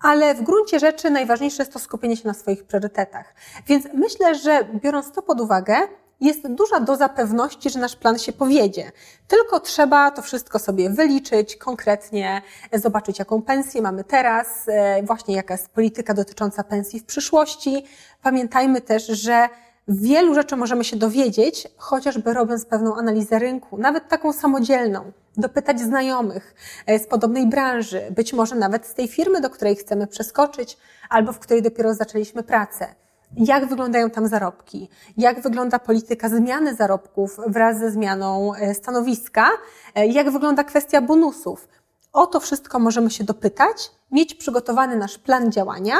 ale 0.00 0.34
w 0.34 0.42
gruncie 0.42 0.78
rzeczy 0.78 1.10
najważniejsze 1.10 1.62
jest 1.62 1.72
to 1.72 1.78
skupienie 1.78 2.16
się 2.16 2.28
na 2.28 2.34
swoich 2.34 2.64
priorytetach. 2.64 3.34
Więc 3.66 3.88
myślę, 3.94 4.34
że 4.34 4.64
biorąc 4.82 5.12
to 5.12 5.22
pod 5.22 5.40
uwagę, 5.40 5.76
jest 6.20 6.48
duża 6.48 6.80
doza 6.80 7.08
pewności, 7.08 7.70
że 7.70 7.78
nasz 7.78 7.96
plan 7.96 8.18
się 8.18 8.32
powiedzie. 8.32 8.92
Tylko 9.28 9.60
trzeba 9.60 10.10
to 10.10 10.22
wszystko 10.22 10.58
sobie 10.58 10.90
wyliczyć 10.90 11.56
konkretnie, 11.56 12.42
zobaczyć, 12.72 13.18
jaką 13.18 13.42
pensję 13.42 13.82
mamy 13.82 14.04
teraz, 14.04 14.68
e, 14.68 15.02
właśnie 15.02 15.34
jaka 15.34 15.54
jest 15.54 15.68
polityka 15.68 16.14
dotycząca 16.14 16.64
pensji 16.64 17.00
w 17.00 17.04
przyszłości. 17.04 17.84
Pamiętajmy 18.22 18.80
też, 18.80 19.06
że 19.06 19.48
wielu 19.88 20.34
rzeczy 20.34 20.56
możemy 20.56 20.84
się 20.84 20.96
dowiedzieć, 20.96 21.68
chociażby 21.76 22.34
robiąc 22.34 22.64
pewną 22.64 22.96
analizę 22.96 23.38
rynku, 23.38 23.78
nawet 23.78 24.08
taką 24.08 24.32
samodzielną, 24.32 25.12
dopytać 25.36 25.80
znajomych 25.80 26.54
e, 26.86 26.98
z 26.98 27.06
podobnej 27.06 27.46
branży, 27.46 28.02
być 28.10 28.32
może 28.32 28.54
nawet 28.54 28.86
z 28.86 28.94
tej 28.94 29.08
firmy, 29.08 29.40
do 29.40 29.50
której 29.50 29.76
chcemy 29.76 30.06
przeskoczyć, 30.06 30.78
albo 31.08 31.32
w 31.32 31.38
której 31.38 31.62
dopiero 31.62 31.94
zaczęliśmy 31.94 32.42
pracę. 32.42 32.94
Jak 33.36 33.68
wyglądają 33.68 34.10
tam 34.10 34.26
zarobki, 34.28 34.88
jak 35.16 35.40
wygląda 35.40 35.78
polityka 35.78 36.28
zmiany 36.28 36.74
zarobków 36.74 37.36
wraz 37.46 37.78
ze 37.78 37.90
zmianą 37.90 38.54
e, 38.54 38.74
stanowiska, 38.74 39.48
e, 39.94 40.06
jak 40.06 40.30
wygląda 40.30 40.64
kwestia 40.64 41.00
bonusów. 41.00 41.68
O 42.12 42.26
to 42.26 42.40
wszystko 42.40 42.78
możemy 42.78 43.10
się 43.10 43.24
dopytać, 43.24 43.90
mieć 44.10 44.34
przygotowany 44.34 44.96
nasz 44.96 45.18
plan 45.18 45.52
działania 45.52 45.94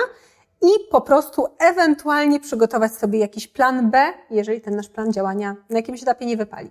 i 0.62 0.90
po 0.90 1.00
prostu 1.00 1.46
ewentualnie 1.58 2.40
przygotować 2.40 2.92
sobie 2.92 3.18
jakiś 3.18 3.48
plan 3.48 3.90
B, 3.90 4.12
jeżeli 4.30 4.60
ten 4.60 4.76
nasz 4.76 4.88
plan 4.88 5.12
działania 5.12 5.56
na 5.70 5.76
jakimś 5.76 6.02
etapie 6.02 6.26
nie 6.26 6.36
wypali. 6.36 6.70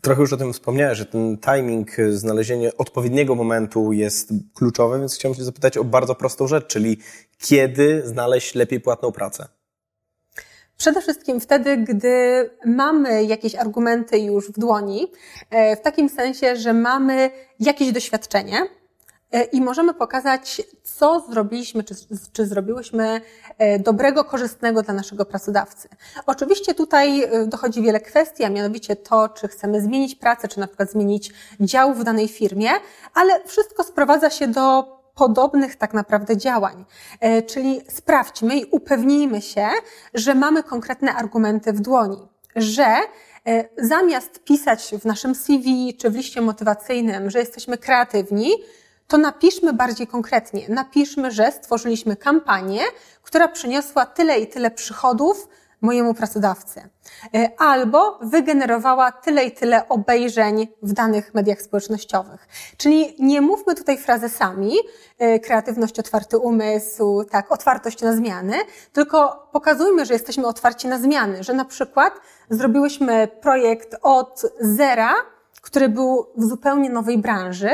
Trochę 0.00 0.20
już 0.20 0.32
o 0.32 0.36
tym 0.36 0.52
wspomniałeś, 0.52 0.98
że 0.98 1.06
ten 1.06 1.38
timing, 1.38 1.90
znalezienie 2.10 2.76
odpowiedniego 2.76 3.34
momentu 3.34 3.92
jest 3.92 4.28
kluczowe, 4.54 4.98
więc 4.98 5.14
chciałbym 5.14 5.38
się 5.38 5.44
zapytać 5.44 5.76
o 5.76 5.84
bardzo 5.84 6.14
prostą 6.14 6.46
rzecz, 6.46 6.66
czyli 6.66 6.98
kiedy 7.38 8.02
znaleźć 8.04 8.54
lepiej 8.54 8.80
płatną 8.80 9.12
pracę? 9.12 9.48
Przede 10.76 11.00
wszystkim 11.00 11.40
wtedy, 11.40 11.76
gdy 11.76 12.50
mamy 12.66 13.24
jakieś 13.24 13.54
argumenty 13.54 14.18
już 14.18 14.50
w 14.50 14.58
dłoni, 14.58 15.12
e, 15.50 15.76
w 15.76 15.80
takim 15.80 16.08
sensie, 16.08 16.56
że 16.56 16.72
mamy 16.72 17.30
jakieś 17.60 17.92
doświadczenie 17.92 18.56
e, 18.58 18.68
i 19.52 19.60
możemy 19.60 19.94
pokazać, 19.94 20.62
co 20.82 21.24
zrobiliśmy, 21.30 21.84
czy, 21.84 21.94
czy 22.32 22.46
zrobiłyśmy 22.46 23.20
e, 23.58 23.78
dobrego, 23.78 24.24
korzystnego 24.24 24.82
dla 24.82 24.94
naszego 24.94 25.24
pracodawcy. 25.24 25.88
Oczywiście 26.26 26.74
tutaj 26.74 27.28
dochodzi 27.46 27.82
wiele 27.82 28.00
kwestii, 28.00 28.44
a 28.44 28.50
mianowicie 28.50 28.96
to, 28.96 29.28
czy 29.28 29.48
chcemy 29.48 29.80
zmienić 29.80 30.14
pracę, 30.14 30.48
czy 30.48 30.60
na 30.60 30.66
przykład 30.66 30.90
zmienić 30.90 31.32
dział 31.60 31.94
w 31.94 32.04
danej 32.04 32.28
firmie, 32.28 32.70
ale 33.14 33.44
wszystko 33.44 33.84
sprowadza 33.84 34.30
się 34.30 34.48
do 34.48 34.96
podobnych 35.16 35.76
tak 35.76 35.94
naprawdę 35.94 36.36
działań. 36.36 36.84
E, 37.20 37.42
czyli 37.42 37.80
sprawdźmy 37.88 38.58
i 38.58 38.64
upewnijmy 38.70 39.42
się, 39.42 39.68
że 40.14 40.34
mamy 40.34 40.62
konkretne 40.62 41.14
argumenty 41.14 41.72
w 41.72 41.80
dłoni, 41.80 42.28
że 42.56 42.86
e, 43.46 43.68
zamiast 43.78 44.44
pisać 44.44 44.94
w 45.00 45.04
naszym 45.04 45.34
CV 45.34 45.94
czy 45.94 46.10
w 46.10 46.16
liście 46.16 46.40
motywacyjnym, 46.40 47.30
że 47.30 47.38
jesteśmy 47.38 47.78
kreatywni, 47.78 48.50
to 49.06 49.18
napiszmy 49.18 49.72
bardziej 49.72 50.06
konkretnie. 50.06 50.66
Napiszmy, 50.68 51.30
że 51.30 51.52
stworzyliśmy 51.52 52.16
kampanię, 52.16 52.80
która 53.22 53.48
przyniosła 53.48 54.06
tyle 54.06 54.38
i 54.38 54.46
tyle 54.46 54.70
przychodów 54.70 55.48
mojemu 55.80 56.14
pracodawcy. 56.14 56.88
E, 57.34 57.50
albo 57.58 58.18
wygenerowała 58.22 59.12
tyle 59.12 59.44
i 59.44 59.52
tyle 59.52 59.88
obejrzeń 59.88 60.68
w 60.82 60.92
danych 60.92 61.34
mediach 61.34 61.62
społecznościowych. 61.62 62.48
Czyli 62.76 63.16
nie 63.18 63.40
mówmy 63.40 63.74
tutaj 63.74 63.98
frazesami, 63.98 64.72
e, 65.18 65.38
kreatywność, 65.38 65.98
otwarty 65.98 66.38
umysł, 66.38 67.24
tak, 67.24 67.52
otwartość 67.52 68.02
na 68.02 68.12
zmiany, 68.12 68.54
tylko 68.92 69.48
pokazujmy, 69.52 70.06
że 70.06 70.14
jesteśmy 70.14 70.46
otwarci 70.46 70.88
na 70.88 70.98
zmiany, 70.98 71.44
że 71.44 71.52
na 71.52 71.64
przykład 71.64 72.12
zrobiłyśmy 72.50 73.28
projekt 73.40 73.96
od 74.02 74.42
zera, 74.60 75.14
który 75.62 75.88
był 75.88 76.26
w 76.36 76.44
zupełnie 76.44 76.90
nowej 76.90 77.18
branży, 77.18 77.70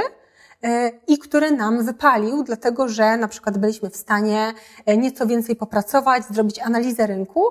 i 1.08 1.18
który 1.18 1.50
nam 1.50 1.84
wypalił, 1.84 2.42
dlatego 2.42 2.88
że 2.88 3.16
na 3.16 3.28
przykład 3.28 3.58
byliśmy 3.58 3.90
w 3.90 3.96
stanie 3.96 4.52
nieco 4.96 5.26
więcej 5.26 5.56
popracować, 5.56 6.24
zrobić 6.30 6.58
analizę 6.58 7.06
rynku, 7.06 7.42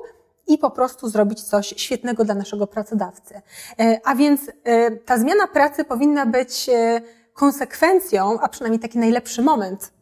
i 0.48 0.58
po 0.58 0.72
prostu 0.72 1.10
zrobić 1.10 1.42
coś 1.42 1.74
świetnego 1.78 2.26
dla 2.26 2.36
naszego 2.36 2.68
pracodawcy. 2.68 3.42
E, 3.80 4.00
a 4.06 4.16
więc 4.16 4.42
e, 4.64 4.92
ta 4.92 5.18
zmiana 5.18 5.48
pracy 5.48 5.84
powinna 5.84 6.26
być 6.26 6.70
e, 6.70 7.02
konsekwencją, 7.34 8.40
a 8.40 8.50
przynajmniej 8.50 8.80
taki 8.80 9.00
najlepszy 9.00 9.42
moment, 9.42 9.94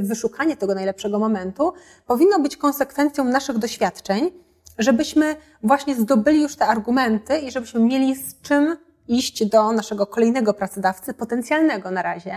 wyszukanie 0.00 0.56
tego 0.56 0.74
najlepszego 0.74 1.18
momentu, 1.18 1.72
powinno 2.06 2.38
być 2.38 2.56
konsekwencją 2.56 3.24
naszych 3.24 3.58
doświadczeń, 3.58 4.30
żebyśmy 4.78 5.36
właśnie 5.62 5.94
zdobyli 5.94 6.42
już 6.42 6.56
te 6.56 6.66
argumenty 6.66 7.38
i 7.38 7.50
żebyśmy 7.50 7.80
mieli 7.80 8.16
z 8.16 8.40
czym 8.40 8.76
iść 9.10 9.46
do 9.46 9.72
naszego 9.72 10.06
kolejnego 10.06 10.54
pracodawcy, 10.54 11.14
potencjalnego 11.14 11.90
na 11.90 12.02
razie. 12.02 12.36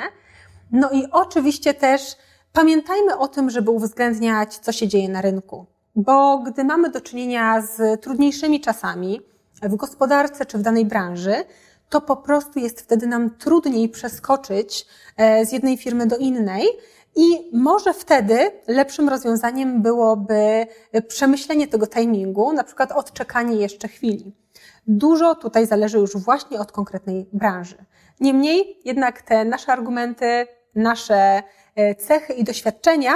No 0.71 0.91
i 0.91 1.07
oczywiście 1.11 1.73
też 1.73 2.01
pamiętajmy 2.53 3.17
o 3.17 3.27
tym, 3.27 3.49
żeby 3.49 3.71
uwzględniać, 3.71 4.57
co 4.57 4.71
się 4.71 4.87
dzieje 4.87 5.09
na 5.09 5.21
rynku. 5.21 5.65
Bo 5.95 6.37
gdy 6.37 6.63
mamy 6.63 6.89
do 6.89 7.01
czynienia 7.01 7.61
z 7.61 8.01
trudniejszymi 8.01 8.61
czasami 8.61 9.21
w 9.61 9.75
gospodarce 9.75 10.45
czy 10.45 10.57
w 10.57 10.61
danej 10.61 10.85
branży, 10.85 11.35
to 11.89 12.01
po 12.01 12.17
prostu 12.17 12.59
jest 12.59 12.81
wtedy 12.81 13.07
nam 13.07 13.29
trudniej 13.29 13.89
przeskoczyć 13.89 14.85
e, 15.17 15.45
z 15.45 15.51
jednej 15.51 15.77
firmy 15.77 16.07
do 16.07 16.17
innej. 16.17 16.67
I 17.15 17.49
może 17.53 17.93
wtedy 17.93 18.51
lepszym 18.67 19.09
rozwiązaniem 19.09 19.81
byłoby 19.81 20.67
przemyślenie 21.07 21.67
tego 21.67 21.87
timingu, 21.87 22.53
na 22.53 22.63
przykład 22.63 22.91
odczekanie 22.91 23.55
jeszcze 23.55 23.87
chwili. 23.87 24.42
Dużo 24.87 25.35
tutaj 25.35 25.67
zależy 25.67 25.97
już 25.97 26.17
właśnie 26.17 26.59
od 26.59 26.71
konkretnej 26.71 27.29
branży. 27.33 27.85
Niemniej 28.19 28.79
jednak 28.85 29.21
te 29.21 29.45
nasze 29.45 29.71
argumenty, 29.71 30.47
nasze 30.75 31.43
e, 31.75 31.95
cechy 31.95 32.33
i 32.33 32.43
doświadczenia 32.43 33.13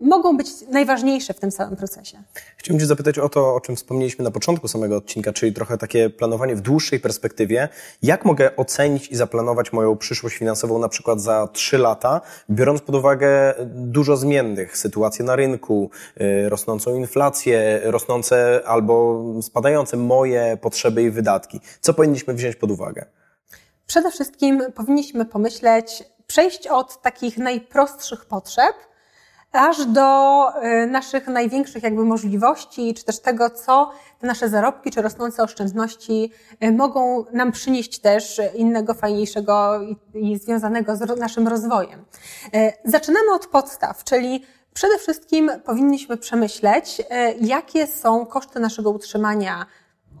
mogą 0.00 0.36
być 0.36 0.48
najważniejsze 0.68 1.34
w 1.34 1.40
tym 1.40 1.50
całym 1.50 1.76
procesie. 1.76 2.22
Chciałbym 2.56 2.80
Cię 2.80 2.86
zapytać 2.86 3.18
o 3.18 3.28
to, 3.28 3.54
o 3.54 3.60
czym 3.60 3.76
wspomnieliśmy 3.76 4.24
na 4.24 4.30
początku 4.30 4.68
samego 4.68 4.96
odcinka, 4.96 5.32
czyli 5.32 5.52
trochę 5.52 5.78
takie 5.78 6.10
planowanie 6.10 6.56
w 6.56 6.60
dłuższej 6.60 7.00
perspektywie. 7.00 7.68
Jak 8.02 8.24
mogę 8.24 8.56
ocenić 8.56 9.08
i 9.08 9.16
zaplanować 9.16 9.72
moją 9.72 9.96
przyszłość 9.96 10.36
finansową 10.36 10.78
na 10.78 10.88
przykład 10.88 11.20
za 11.20 11.48
trzy 11.52 11.78
lata, 11.78 12.20
biorąc 12.50 12.80
pod 12.80 12.94
uwagę 12.94 13.54
dużo 13.66 14.16
zmiennych, 14.16 14.78
sytuację 14.78 15.24
na 15.24 15.36
rynku, 15.36 15.90
y, 16.20 16.48
rosnącą 16.48 16.94
inflację, 16.94 17.80
rosnące 17.84 18.60
albo 18.66 19.24
spadające 19.42 19.96
moje 19.96 20.58
potrzeby 20.60 21.02
i 21.02 21.10
wydatki? 21.10 21.60
Co 21.80 21.94
powinniśmy 21.94 22.34
wziąć 22.34 22.56
pod 22.56 22.70
uwagę? 22.70 23.04
Przede 23.86 24.10
wszystkim 24.10 24.62
powinniśmy 24.74 25.24
pomyśleć, 25.24 26.04
przejść 26.26 26.66
od 26.66 27.02
takich 27.02 27.38
najprostszych 27.38 28.24
potrzeb, 28.24 28.89
aż 29.52 29.86
do 29.86 30.48
y, 30.64 30.86
naszych 30.86 31.26
największych 31.26 31.82
jakby 31.82 32.04
możliwości, 32.04 32.94
czy 32.94 33.04
też 33.04 33.20
tego, 33.20 33.50
co 33.50 33.90
te 34.20 34.26
nasze 34.26 34.48
zarobki, 34.48 34.90
czy 34.90 35.02
rosnące 35.02 35.42
oszczędności 35.42 36.32
y, 36.64 36.72
mogą 36.72 37.24
nam 37.32 37.52
przynieść 37.52 37.98
też 37.98 38.40
innego, 38.54 38.94
fajniejszego 38.94 39.80
i, 40.14 40.38
związanego 40.38 40.96
z 40.96 41.18
naszym 41.18 41.48
rozwojem. 41.48 42.04
Y, 42.54 42.72
zaczynamy 42.84 43.32
od 43.32 43.46
podstaw, 43.46 44.04
czyli 44.04 44.44
przede 44.74 44.98
wszystkim 44.98 45.50
powinniśmy 45.64 46.16
przemyśleć, 46.16 47.02
jakie 47.40 47.86
są 47.86 48.26
koszty 48.26 48.60
naszego 48.60 48.90
utrzymania 48.90 49.66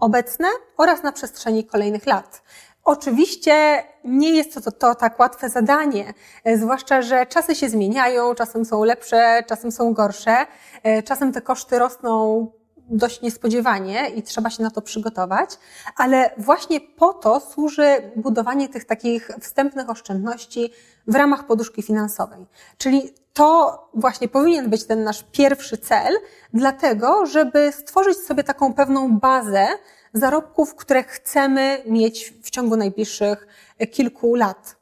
obecne 0.00 0.48
oraz 0.76 1.02
na 1.02 1.12
przestrzeni 1.12 1.64
kolejnych 1.64 2.06
lat. 2.06 2.42
Oczywiście 2.84 3.84
nie 4.04 4.30
jest 4.30 4.54
to, 4.54 4.60
to, 4.60 4.72
to 4.72 4.94
tak 4.94 5.18
łatwe 5.18 5.48
zadanie, 5.48 6.14
e, 6.44 6.58
zwłaszcza, 6.58 7.02
że 7.02 7.26
czasy 7.26 7.54
się 7.54 7.68
zmieniają, 7.68 8.34
czasem 8.34 8.64
są 8.64 8.84
lepsze, 8.84 9.42
czasem 9.48 9.72
są 9.72 9.92
gorsze, 9.92 10.46
e, 10.82 11.02
czasem 11.02 11.32
te 11.32 11.40
koszty 11.40 11.78
rosną 11.78 12.46
dość 12.90 13.22
niespodziewanie 13.22 14.08
i 14.08 14.22
trzeba 14.22 14.50
się 14.50 14.62
na 14.62 14.70
to 14.70 14.82
przygotować, 14.82 15.50
ale 15.96 16.30
właśnie 16.38 16.80
po 16.80 17.12
to 17.12 17.40
służy 17.40 18.12
budowanie 18.16 18.68
tych 18.68 18.84
takich 18.84 19.30
wstępnych 19.40 19.90
oszczędności 19.90 20.72
w 21.06 21.14
ramach 21.14 21.46
poduszki 21.46 21.82
finansowej. 21.82 22.46
Czyli 22.78 23.14
to 23.32 23.78
właśnie 23.94 24.28
powinien 24.28 24.70
być 24.70 24.84
ten 24.84 25.04
nasz 25.04 25.24
pierwszy 25.32 25.78
cel, 25.78 26.14
dlatego, 26.54 27.26
żeby 27.26 27.72
stworzyć 27.72 28.18
sobie 28.18 28.44
taką 28.44 28.74
pewną 28.74 29.18
bazę, 29.18 29.66
zarobków, 30.12 30.74
które 30.74 31.02
chcemy 31.02 31.82
mieć 31.86 32.34
w 32.42 32.50
ciągu 32.50 32.76
najbliższych 32.76 33.46
e, 33.78 33.86
kilku 33.86 34.34
lat. 34.34 34.76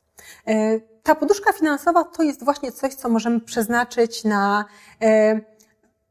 E, 0.47 0.81
ta 1.03 1.15
poduszka 1.15 1.53
finansowa 1.53 2.05
to 2.05 2.23
jest 2.23 2.45
właśnie 2.45 2.73
coś, 2.73 2.95
co 2.95 3.09
możemy 3.09 3.41
przeznaczyć 3.41 4.25
na, 4.25 4.65
e, 5.03 5.41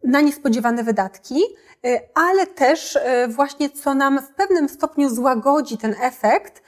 na 0.03 0.21
niespodziewane 0.21 0.84
wydatki, 0.84 1.41
ale 2.13 2.47
też 2.47 2.97
właśnie 3.27 3.69
co 3.69 3.93
nam 3.93 4.21
w 4.21 4.30
pewnym 4.30 4.69
stopniu 4.69 5.10
złagodzi 5.10 5.77
ten 5.77 5.95
efekt, 6.01 6.62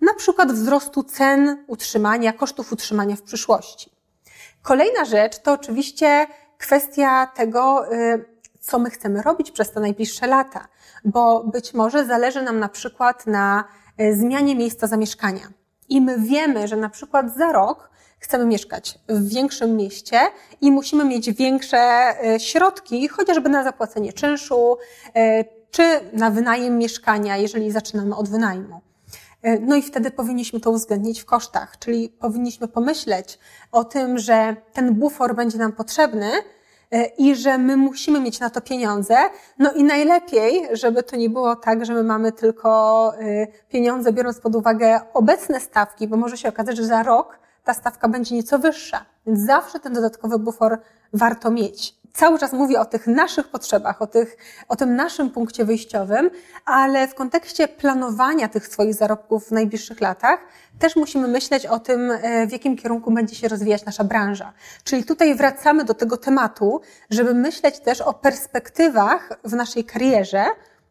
na 0.00 0.14
przykład 0.14 0.52
wzrostu 0.52 1.02
cen 1.02 1.64
utrzymania, 1.66 2.32
kosztów 2.32 2.72
utrzymania 2.72 3.16
w 3.16 3.22
przyszłości. 3.22 3.90
Kolejna 4.62 5.04
rzecz 5.04 5.38
to 5.38 5.52
oczywiście 5.52 6.26
kwestia 6.58 7.26
tego, 7.26 7.86
co 8.60 8.78
my 8.78 8.90
chcemy 8.90 9.22
robić 9.22 9.50
przez 9.50 9.72
te 9.72 9.80
najbliższe 9.80 10.26
lata 10.26 10.68
bo 11.06 11.44
być 11.44 11.74
może 11.74 12.04
zależy 12.04 12.42
nam 12.42 12.58
na 12.58 12.68
przykład 12.68 13.26
na 13.26 13.64
e, 13.98 14.12
zmianie 14.12 14.56
miejsca 14.56 14.86
zamieszkania. 14.86 15.48
I 15.88 16.00
my 16.00 16.18
wiemy, 16.18 16.68
że 16.68 16.76
na 16.76 16.88
przykład 16.88 17.34
za 17.36 17.52
rok 17.52 17.90
chcemy 18.18 18.46
mieszkać 18.46 18.98
w 19.08 19.28
większym 19.28 19.76
mieście 19.76 20.20
i 20.60 20.72
musimy 20.72 21.04
mieć 21.04 21.32
większe 21.32 21.78
e, 21.78 22.40
środki, 22.40 23.08
chociażby 23.08 23.48
na 23.48 23.64
zapłacenie 23.64 24.12
czynszu, 24.12 24.76
e, 25.14 25.44
czy 25.70 26.00
na 26.12 26.30
wynajem 26.30 26.78
mieszkania, 26.78 27.36
jeżeli 27.36 27.70
zaczynamy 27.70 28.16
od 28.16 28.28
wynajmu. 28.28 28.80
No 29.60 29.76
i 29.76 29.82
wtedy 29.82 30.10
powinniśmy 30.10 30.60
to 30.60 30.70
uwzględnić 30.70 31.20
w 31.20 31.24
kosztach, 31.24 31.78
czyli 31.78 32.08
powinniśmy 32.08 32.68
pomyśleć 32.68 33.38
o 33.72 33.84
tym, 33.84 34.18
że 34.18 34.56
ten 34.72 34.94
bufor 34.94 35.34
będzie 35.34 35.58
nam 35.58 35.72
potrzebny, 35.72 36.30
i 37.18 37.34
że 37.34 37.58
my 37.58 37.76
musimy 37.76 38.20
mieć 38.20 38.40
na 38.40 38.50
to 38.50 38.60
pieniądze. 38.60 39.16
No 39.58 39.72
i 39.72 39.84
najlepiej, 39.84 40.68
żeby 40.72 41.02
to 41.02 41.16
nie 41.16 41.30
było 41.30 41.56
tak, 41.56 41.86
że 41.86 41.94
my 41.94 42.02
mamy 42.02 42.32
tylko 42.32 43.12
e, 43.18 43.46
pieniądze, 43.68 44.12
biorąc 44.12 44.40
pod 44.40 44.54
uwagę 44.54 45.00
obecne 45.14 45.60
stawki, 45.60 46.08
bo 46.08 46.16
może 46.16 46.36
się 46.36 46.48
okazać, 46.48 46.76
że 46.76 46.84
za 46.84 47.02
rok 47.02 47.38
ta 47.66 47.74
stawka 47.74 48.08
będzie 48.08 48.34
nieco 48.34 48.58
wyższa. 48.58 49.04
Więc 49.26 49.40
zawsze 49.40 49.80
ten 49.80 49.92
dodatkowy 49.92 50.38
bufor 50.38 50.78
warto 51.12 51.50
mieć 51.50 51.96
cały 52.16 52.38
czas 52.38 52.52
mówię 52.52 52.80
o 52.80 52.84
tych 52.84 53.06
naszych 53.06 53.48
potrzebach, 53.48 54.02
o, 54.02 54.06
tych, 54.06 54.36
o 54.68 54.76
tym 54.76 54.96
naszym 54.96 55.30
punkcie 55.30 55.64
wyjściowym, 55.64 56.30
ale 56.64 57.08
w 57.08 57.14
kontekście 57.14 57.68
planowania 57.68 58.48
tych 58.48 58.66
swoich 58.66 58.94
zarobków 58.94 59.48
w 59.48 59.52
najbliższych 59.52 60.00
latach 60.00 60.40
też 60.78 60.96
musimy 60.96 61.28
myśleć 61.28 61.66
o 61.66 61.78
tym, 61.78 62.10
e, 62.10 62.46
w 62.46 62.52
jakim 62.52 62.76
kierunku 62.76 63.10
będzie 63.10 63.36
się 63.36 63.48
rozwijać 63.48 63.84
nasza 63.84 64.04
branża. 64.04 64.52
Czyli 64.84 65.04
tutaj 65.04 65.34
wracamy 65.34 65.84
do 65.84 65.94
tego 65.94 66.16
tematu, 66.16 66.80
żeby 67.10 67.34
myśleć 67.34 67.80
też 67.80 68.00
o 68.00 68.14
perspektywach 68.14 69.28
w 69.44 69.52
naszej 69.52 69.84
karierze 69.84 70.44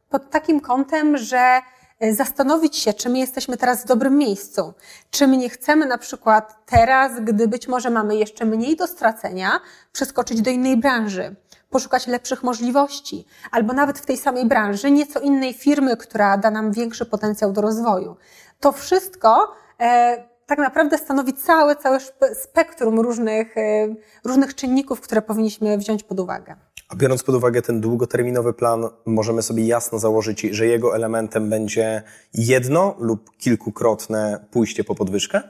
pod 0.10 0.30
takim 0.30 0.60
kątem, 0.60 1.18
że 1.18 1.62
zastanowić 2.02 2.76
się, 2.76 2.94
czy 2.94 3.10
my 3.10 3.20
jesteśmy 3.20 3.58
teraz 3.58 3.84
w 3.84 3.88
dobrym 3.88 4.18
miejscu. 4.18 4.74
Czy 5.10 5.28
my 5.28 5.38
nie 5.38 5.50
chcemy 5.50 5.86
na 5.86 5.98
przykład 5.98 6.66
teraz, 6.66 7.20
gdy 7.20 7.48
być 7.48 7.68
może 7.68 7.90
mamy 7.90 8.16
jeszcze 8.16 8.46
mniej 8.46 8.76
do 8.76 8.88
stracenia, 8.88 9.60
przeskoczyć 9.92 10.42
do 10.42 10.50
innej 10.50 10.78
branży, 10.78 11.36
poszukać 11.70 12.08
lepszych 12.08 12.44
możliwości, 12.44 13.26
albo 13.52 13.74
nawet 13.74 14.00
w 14.00 14.06
tej 14.06 14.18
samej 14.18 14.46
branży 14.46 14.92
nieco 14.92 15.20
innej 15.20 15.54
firmy, 15.54 15.98
która 15.98 16.38
da 16.38 16.52
nam 16.52 16.72
większy 16.72 17.06
potencjał 17.06 17.52
do 17.52 17.62
rozwoju. 17.62 18.16
To 18.60 18.72
wszystko 18.72 19.56
e, 19.80 20.35
tak 20.46 20.60
naprawdę 20.60 20.98
stanowi 20.98 21.34
całe, 21.34 21.76
całe 21.76 22.00
spektrum 22.34 23.00
różnych, 23.00 23.58
e, 23.58 23.96
różnych 24.26 24.56
czynników, 24.56 25.02
które 25.02 25.22
powinniśmy 25.22 25.78
wziąć 25.78 26.04
pod 26.04 26.20
uwagę. 26.20 26.56
A 26.90 26.96
biorąc 26.96 27.24
pod 27.24 27.36
uwagę 27.36 27.62
ten 27.62 27.82
długoterminowy 27.82 28.54
plan, 28.54 28.88
możemy 29.06 29.42
sobie 29.42 29.66
jasno 29.66 30.00
założyć, 30.00 30.42
że 30.42 30.66
jego 30.66 30.96
elementem 30.96 31.50
będzie 31.50 32.04
jedno 32.34 32.96
lub 33.00 33.38
kilkukrotne 33.38 34.46
pójście 34.52 34.84
po 34.84 34.96
podwyżkę? 34.96 35.42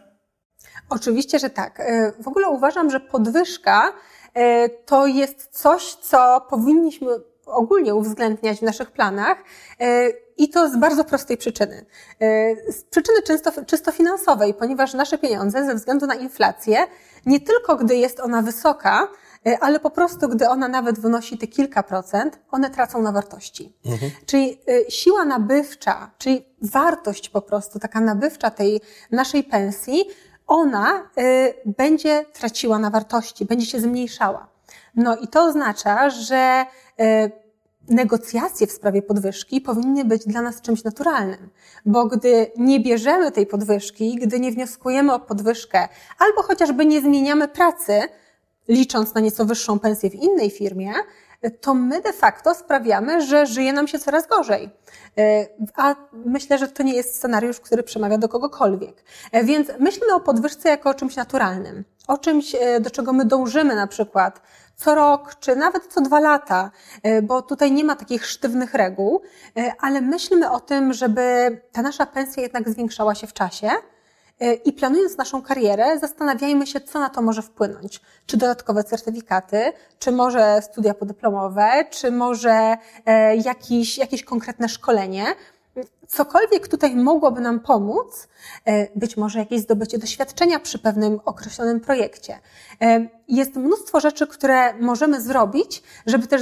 Oczywiście, 0.89 1.39
że 1.39 1.49
tak. 1.49 1.79
E, 1.79 2.13
w 2.23 2.27
ogóle 2.27 2.49
uważam, 2.49 2.89
że 2.91 2.99
podwyżka 2.99 3.93
e, 4.33 4.69
to 4.69 5.07
jest 5.07 5.47
coś, 5.51 5.95
co 5.95 6.47
powinniśmy 6.49 7.07
ogólnie 7.45 7.95
uwzględniać 7.95 8.59
w 8.59 8.61
naszych 8.61 8.91
planach 8.91 9.37
i 10.37 10.49
to 10.49 10.69
z 10.69 10.77
bardzo 10.77 11.03
prostej 11.03 11.37
przyczyny. 11.37 11.85
Z 12.69 12.83
przyczyny 12.89 13.21
czysto, 13.21 13.51
czysto 13.65 13.91
finansowej, 13.91 14.53
ponieważ 14.53 14.93
nasze 14.93 15.17
pieniądze 15.17 15.65
ze 15.65 15.75
względu 15.75 16.07
na 16.07 16.15
inflację, 16.15 16.77
nie 17.25 17.39
tylko 17.39 17.75
gdy 17.75 17.95
jest 17.95 18.19
ona 18.19 18.41
wysoka, 18.41 19.07
E, 19.45 19.59
ale 19.59 19.79
po 19.79 19.89
prostu, 19.89 20.29
gdy 20.29 20.49
ona 20.49 20.67
nawet 20.67 20.99
wynosi 20.99 21.37
te 21.37 21.47
kilka 21.47 21.83
procent, 21.83 22.39
one 22.51 22.69
tracą 22.69 23.01
na 23.01 23.11
wartości. 23.11 23.73
Mhm. 23.85 24.11
Czyli 24.25 24.59
e, 24.87 24.91
siła 24.91 25.25
nabywcza, 25.25 26.11
czyli 26.17 26.45
wartość 26.61 27.29
po 27.29 27.41
prostu, 27.41 27.79
taka 27.79 27.99
nabywcza 27.99 28.51
tej 28.51 28.81
naszej 29.11 29.43
pensji, 29.43 30.05
ona 30.47 31.09
e, 31.17 31.53
będzie 31.65 32.25
traciła 32.33 32.79
na 32.79 32.89
wartości, 32.89 33.45
będzie 33.45 33.65
się 33.65 33.79
zmniejszała. 33.79 34.47
No 34.95 35.17
i 35.17 35.27
to 35.27 35.43
oznacza, 35.43 36.09
że 36.09 36.65
negocjacje 37.89 38.67
w 38.67 38.71
sprawie 38.71 39.01
podwyżki 39.01 39.61
powinny 39.61 40.05
być 40.05 40.25
dla 40.25 40.41
nas 40.41 40.61
czymś 40.61 40.83
naturalnym, 40.83 41.49
bo 41.85 42.05
gdy 42.05 42.51
nie 42.57 42.79
bierzemy 42.79 43.31
tej 43.31 43.47
podwyżki, 43.47 44.15
gdy 44.15 44.39
nie 44.39 44.51
wnioskujemy 44.51 45.13
o 45.13 45.19
podwyżkę, 45.19 45.87
albo 46.19 46.43
chociażby 46.43 46.85
nie 46.85 47.01
zmieniamy 47.01 47.47
pracy, 47.47 48.01
licząc 48.67 49.13
na 49.13 49.21
nieco 49.21 49.45
wyższą 49.45 49.79
pensję 49.79 50.09
w 50.09 50.15
innej 50.15 50.49
firmie, 50.49 50.93
to 51.61 51.73
my 51.73 52.01
de 52.01 52.13
facto 52.13 52.55
sprawiamy, 52.55 53.21
że 53.21 53.45
żyje 53.45 53.73
nam 53.73 53.87
się 53.87 53.99
coraz 53.99 54.27
gorzej. 54.27 54.69
E, 55.17 55.47
a 55.75 55.95
myślę, 56.25 56.57
że 56.57 56.67
to 56.67 56.83
nie 56.83 56.93
jest 56.93 57.15
scenariusz, 57.15 57.59
który 57.59 57.83
przemawia 57.83 58.17
do 58.17 58.29
kogokolwiek. 58.29 59.03
E, 59.31 59.43
więc 59.43 59.67
myślmy 59.79 60.13
o 60.13 60.19
podwyżce 60.19 60.69
jako 60.69 60.89
o 60.89 60.93
czymś 60.93 61.15
naturalnym, 61.15 61.83
o 62.07 62.17
czymś, 62.17 62.55
e, 62.55 62.79
do 62.79 62.89
czego 62.89 63.13
my 63.13 63.25
dążymy 63.25 63.75
na 63.75 63.87
przykład 63.87 64.41
co 64.75 64.95
rok, 64.95 65.35
czy 65.39 65.55
nawet 65.55 65.87
co 65.87 66.01
dwa 66.01 66.19
lata, 66.19 66.71
bo 67.23 67.41
tutaj 67.41 67.71
nie 67.71 67.83
ma 67.83 67.95
takich 67.95 68.25
sztywnych 68.25 68.73
reguł, 68.73 69.21
ale 69.79 70.01
myślmy 70.01 70.51
o 70.51 70.59
tym, 70.59 70.93
żeby 70.93 71.21
ta 71.71 71.81
nasza 71.81 72.05
pensja 72.05 72.43
jednak 72.43 72.69
zwiększała 72.69 73.15
się 73.15 73.27
w 73.27 73.33
czasie, 73.33 73.69
E, 74.39 74.53
I 74.53 74.73
planując 74.73 75.17
naszą 75.17 75.41
karierę, 75.41 75.99
zastanawiajmy 75.99 76.67
się, 76.67 76.81
co 76.81 76.99
na 76.99 77.09
to 77.09 77.21
może 77.21 77.41
wpłynąć. 77.41 78.01
Czy 78.25 78.37
dodatkowe 78.37 78.83
certyfikaty, 78.83 79.73
czy 79.99 80.11
może 80.11 80.61
studia 80.61 80.93
podyplomowe, 80.93 81.85
czy 81.89 82.11
może 82.11 82.77
e, 83.05 83.35
jakieś, 83.35 83.97
jakieś 83.97 84.23
konkretne 84.23 84.69
szkolenie. 84.69 85.25
Cokolwiek 86.07 86.67
tutaj 86.67 86.95
mogłoby 86.95 87.41
nam 87.41 87.59
pomóc, 87.59 88.27
e, 88.65 88.87
być 88.99 89.17
może 89.17 89.39
jakieś 89.39 89.61
zdobycie 89.61 89.97
doświadczenia 89.97 90.59
przy 90.59 90.79
pewnym 90.79 91.19
określonym 91.25 91.79
projekcie. 91.79 92.39
Jest 93.27 93.55
mnóstwo 93.55 93.99
rzeczy, 93.99 94.27
które 94.27 94.73
możemy 94.73 95.21
zrobić, 95.21 95.83
żeby 96.05 96.27
też 96.27 96.41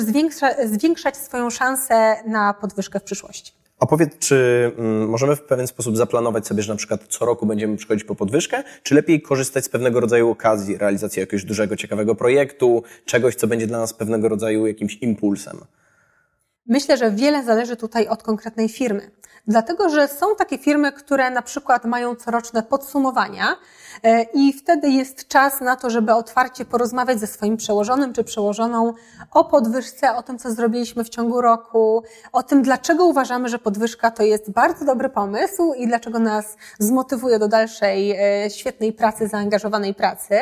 zwiększać 0.65 1.17
swoją 1.17 1.49
szansę 1.49 2.15
na 2.25 2.53
podwyżkę 2.53 2.99
w 2.99 3.03
przyszłości. 3.03 3.53
A 3.79 3.85
powiedz, 3.85 4.17
czy 4.19 4.71
mm, 4.77 5.09
możemy 5.09 5.35
w 5.35 5.41
pewien 5.41 5.67
sposób 5.67 5.97
zaplanować 5.97 6.47
sobie, 6.47 6.63
że 6.63 6.73
na 6.73 6.77
przykład 6.77 7.01
co 7.09 7.25
roku 7.25 7.45
będziemy 7.45 7.77
przychodzić 7.77 8.03
po 8.03 8.15
podwyżkę, 8.15 8.63
czy 8.83 8.95
lepiej 8.95 9.21
korzystać 9.21 9.65
z 9.65 9.69
pewnego 9.69 9.99
rodzaju 9.99 10.29
okazji, 10.29 10.77
realizacji 10.77 11.19
jakiegoś 11.19 11.45
dużego, 11.45 11.75
ciekawego 11.75 12.15
projektu, 12.15 12.83
czegoś, 13.05 13.35
co 13.35 13.47
będzie 13.47 13.67
dla 13.67 13.79
nas 13.79 13.93
pewnego 13.93 14.29
rodzaju 14.29 14.67
jakimś 14.67 14.95
impulsem? 14.95 15.57
Myślę, 16.67 16.97
że 16.97 17.11
wiele 17.11 17.43
zależy 17.43 17.75
tutaj 17.75 18.07
od 18.07 18.23
konkretnej 18.23 18.69
firmy. 18.69 19.11
Dlatego, 19.47 19.89
że 19.89 20.07
są 20.07 20.35
takie 20.35 20.57
firmy, 20.57 20.91
które 20.91 21.29
na 21.29 21.41
przykład 21.41 21.85
mają 21.85 22.15
coroczne 22.15 22.63
podsumowania 22.63 23.55
e, 24.03 24.23
i 24.23 24.53
wtedy 24.53 24.89
jest 24.89 25.27
czas 25.27 25.61
na 25.61 25.75
to, 25.75 25.89
żeby 25.89 26.13
otwarcie 26.13 26.65
porozmawiać 26.65 27.19
ze 27.19 27.27
swoim 27.27 27.57
przełożonym 27.57 28.13
czy 28.13 28.23
przełożoną 28.23 28.93
o 29.31 29.45
podwyżce, 29.45 30.15
o 30.15 30.23
tym, 30.23 30.39
co 30.39 30.51
zrobiliśmy 30.51 31.03
w 31.03 31.09
ciągu 31.09 31.41
roku, 31.41 32.03
o 32.31 32.43
tym, 32.43 32.61
dlaczego 32.61 33.05
uważamy, 33.05 33.49
że 33.49 33.59
podwyżka 33.59 34.11
to 34.11 34.23
jest 34.23 34.51
bardzo 34.51 34.85
dobry 34.85 35.09
pomysł 35.09 35.73
i 35.73 35.87
dlaczego 35.87 36.19
nas 36.19 36.57
zmotywuje 36.79 37.39
do 37.39 37.47
dalszej 37.47 38.11
e, 38.11 38.49
świetnej 38.49 38.93
pracy, 38.93 39.27
zaangażowanej 39.27 39.93
pracy. 39.93 40.39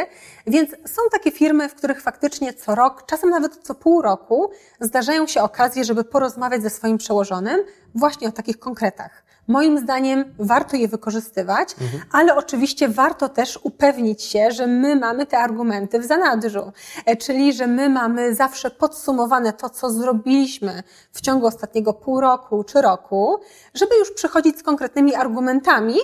Więc 0.48 0.70
są 0.72 1.02
takie 1.12 1.32
firmy, 1.32 1.70
w 1.70 1.76
których 1.76 2.02
faktycznie 2.02 2.54
co 2.54 2.76
rok, 2.76 3.06
czasem 3.06 3.30
nawet 3.30 3.58
co 3.64 3.76
pół 3.76 4.02
roku 4.02 4.52
zdarzają 4.80 5.28
się 5.28 5.42
okazje, 5.42 5.84
żeby 5.84 6.04
porozmawiać 6.12 6.62
ze 6.62 6.70
swoim 6.70 6.98
przełożonym 6.98 7.60
właśnie 7.96 8.28
o 8.28 8.32
takich 8.32 8.60
konkretach. 8.60 9.24
Moim 9.48 9.80
zdaniem 9.80 10.36
warto 10.40 10.78
je 10.78 10.88
wykorzystywać, 10.88 11.76
mhm. 11.82 12.04
ale 12.12 12.36
oczywiście 12.36 12.90
warto 12.90 13.30
też 13.30 13.60
upewnić 13.64 14.24
się, 14.24 14.52
że 14.52 14.68
my 14.68 14.96
mamy 14.96 15.26
te 15.26 15.38
argumenty 15.38 16.00
w 16.00 16.06
zanadrzu, 16.06 16.72
e, 17.06 17.18
czyli 17.18 17.54
że 17.54 17.68
my 17.68 17.90
mamy 17.90 18.36
zawsze 18.36 18.72
podsumowane 18.72 19.54
to, 19.54 19.70
co 19.70 19.90
zrobiliśmy 19.90 20.84
w 21.12 21.22
ciągu 21.22 21.48
ostatniego 21.48 21.94
pół 21.94 22.22
roku 22.22 22.64
czy 22.64 22.82
roku, 22.82 23.40
żeby 23.74 23.96
już 23.96 24.12
przychodzić 24.12 24.60
z 24.60 24.64
konkretnymi 24.64 25.16
argumentami, 25.16 25.96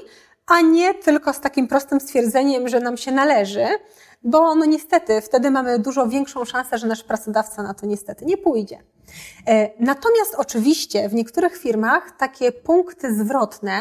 a 0.47 0.61
nie 0.61 0.93
tylko 0.93 1.33
z 1.33 1.39
takim 1.39 1.67
prostym 1.67 1.99
stwierdzeniem, 1.99 2.67
że 2.67 2.79
nam 2.79 2.97
się 2.97 3.11
należy, 3.11 3.65
bo 4.23 4.55
no 4.55 4.65
niestety 4.65 5.21
wtedy 5.21 5.51
mamy 5.51 5.79
dużo 5.79 6.07
większą 6.07 6.45
szansę, 6.45 6.77
że 6.77 6.87
nasz 6.87 7.03
pracodawca 7.03 7.63
na 7.63 7.73
to 7.73 7.85
niestety 7.85 8.25
nie 8.25 8.37
pójdzie. 8.37 8.83
E, 9.47 9.69
natomiast 9.79 10.35
oczywiście 10.37 11.09
w 11.09 11.13
niektórych 11.13 11.57
firmach 11.57 12.17
takie 12.17 12.51
punkty 12.51 13.15
zwrotne 13.15 13.79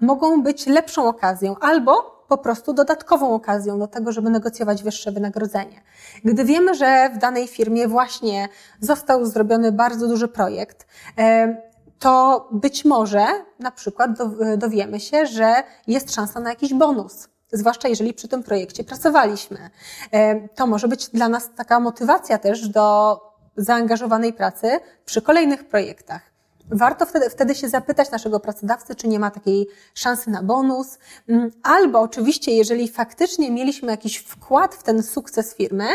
mogą 0.00 0.42
być 0.42 0.66
lepszą 0.66 1.08
okazją 1.08 1.56
albo 1.60 2.24
po 2.28 2.38
prostu 2.38 2.72
dodatkową 2.72 3.34
okazją 3.34 3.78
do 3.78 3.86
tego, 3.86 4.12
żeby 4.12 4.30
negocjować 4.30 4.82
wyższe 4.82 5.12
wynagrodzenie. 5.12 5.82
Gdy 6.24 6.44
wiemy, 6.44 6.74
że 6.74 7.10
w 7.14 7.18
danej 7.18 7.48
firmie 7.48 7.88
właśnie 7.88 8.48
został 8.80 9.26
zrobiony 9.26 9.72
bardzo 9.72 10.08
duży 10.08 10.28
projekt, 10.28 10.86
e, 11.18 11.56
to 11.98 12.48
być 12.52 12.84
może 12.84 13.26
na 13.58 13.70
przykład 13.70 14.10
dowiemy 14.56 15.00
się, 15.00 15.26
że 15.26 15.54
jest 15.86 16.14
szansa 16.14 16.40
na 16.40 16.50
jakiś 16.50 16.74
bonus 16.74 17.28
zwłaszcza 17.52 17.88
jeżeli 17.88 18.14
przy 18.14 18.28
tym 18.28 18.42
projekcie 18.42 18.84
pracowaliśmy. 18.84 19.70
E, 20.12 20.48
to 20.48 20.66
może 20.66 20.88
być 20.88 21.08
dla 21.08 21.28
nas 21.28 21.50
taka 21.56 21.80
motywacja 21.80 22.38
też 22.38 22.68
do 22.68 23.20
zaangażowanej 23.56 24.32
pracy 24.32 24.80
przy 25.04 25.22
kolejnych 25.22 25.68
projektach. 25.68 26.32
Warto 26.70 27.06
wtedy, 27.06 27.30
wtedy 27.30 27.54
się 27.54 27.68
zapytać 27.68 28.10
naszego 28.10 28.40
pracodawcy, 28.40 28.94
czy 28.94 29.08
nie 29.08 29.18
ma 29.18 29.30
takiej 29.30 29.66
szansy 29.94 30.30
na 30.30 30.42
bonus, 30.42 30.98
mm, 31.28 31.50
albo 31.62 32.00
oczywiście, 32.00 32.52
jeżeli 32.52 32.88
faktycznie 32.88 33.50
mieliśmy 33.50 33.90
jakiś 33.90 34.16
wkład 34.16 34.74
w 34.74 34.82
ten 34.82 35.02
sukces 35.02 35.54
firmy, 35.54 35.86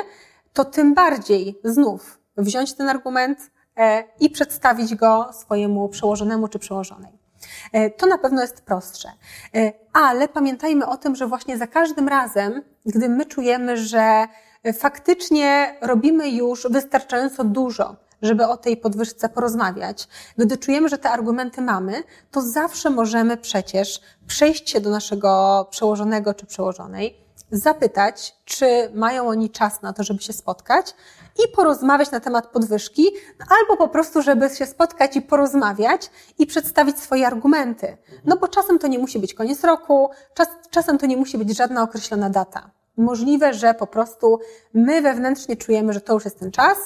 to 0.54 0.66
tym 0.66 0.94
bardziej 0.94 1.60
znów 1.64 2.20
wziąć 2.38 2.74
ten 2.74 2.90
argument 2.90 3.52
e, 3.78 4.04
i 4.20 4.30
przedstawić 4.30 4.96
go 4.96 5.30
swojemu 5.34 5.90
przełożonemu 5.90 6.48
czy 6.48 6.60
przełożonej. 6.60 7.12
E, 7.74 7.90
to 7.90 8.06
na 8.08 8.18
pewno 8.18 8.42
jest 8.42 8.62
prostsze. 8.62 9.10
E, 9.56 9.74
ale 9.94 10.28
pamiętajmy 10.28 10.88
o 10.88 10.98
tym, 10.98 11.16
że 11.16 11.28
właśnie 11.28 11.58
za 11.58 11.68
każdym 11.68 12.08
razem, 12.08 12.62
gdy 12.86 13.10
my 13.10 13.26
czujemy, 13.26 13.78
że 13.78 14.28
faktycznie 14.74 15.76
robimy 15.82 16.30
już 16.30 16.68
wystarczająco 16.70 17.44
dużo, 17.44 17.96
żeby 18.22 18.48
o 18.48 18.58
tej 18.58 18.78
podwyżce 18.78 19.30
porozmawiać. 19.30 20.08
Gdy 20.38 20.58
czujemy, 20.58 20.90
że 20.90 20.98
te 20.98 21.10
argumenty 21.10 21.62
mamy, 21.62 22.04
to 22.32 22.42
zawsze 22.42 22.90
możemy 22.90 23.38
przecież 23.38 24.02
przejść 24.28 24.70
się 24.70 24.80
do 24.82 24.90
naszego 24.90 25.68
przełożonego 25.72 26.34
czy 26.34 26.46
przełożonej, 26.46 27.28
zapytać, 27.52 28.36
czy 28.46 28.92
mają 28.94 29.28
oni 29.28 29.50
czas 29.50 29.82
na 29.82 29.94
to, 29.94 30.04
żeby 30.04 30.24
się 30.24 30.34
spotkać 30.34 30.96
i 31.46 31.56
porozmawiać 31.56 32.12
na 32.12 32.20
temat 32.20 32.48
podwyżki, 32.48 33.12
albo 33.60 33.78
po 33.78 33.88
prostu, 33.88 34.22
żeby 34.22 34.50
się 34.50 34.66
spotkać 34.66 35.16
i 35.16 35.22
porozmawiać 35.22 36.10
i 36.40 36.46
przedstawić 36.46 37.00
swoje 37.00 37.28
argumenty. 37.28 37.98
No 38.26 38.38
bo 38.38 38.48
czasem 38.48 38.80
to 38.80 38.88
nie 38.88 39.00
musi 39.00 39.20
być 39.20 39.34
koniec 39.34 39.64
roku, 39.64 40.10
czas, 40.34 40.48
czasem 40.70 40.98
to 40.98 41.06
nie 41.06 41.18
musi 41.18 41.38
być 41.38 41.58
żadna 41.58 41.84
określona 41.84 42.30
data. 42.30 42.72
Możliwe, 42.98 43.54
że 43.54 43.74
po 43.74 43.88
prostu 43.88 44.40
my 44.74 45.02
wewnętrznie 45.02 45.58
czujemy, 45.58 45.94
że 45.94 46.02
to 46.02 46.14
już 46.14 46.26
jest 46.26 46.40
ten 46.40 46.52
czas 46.52 46.78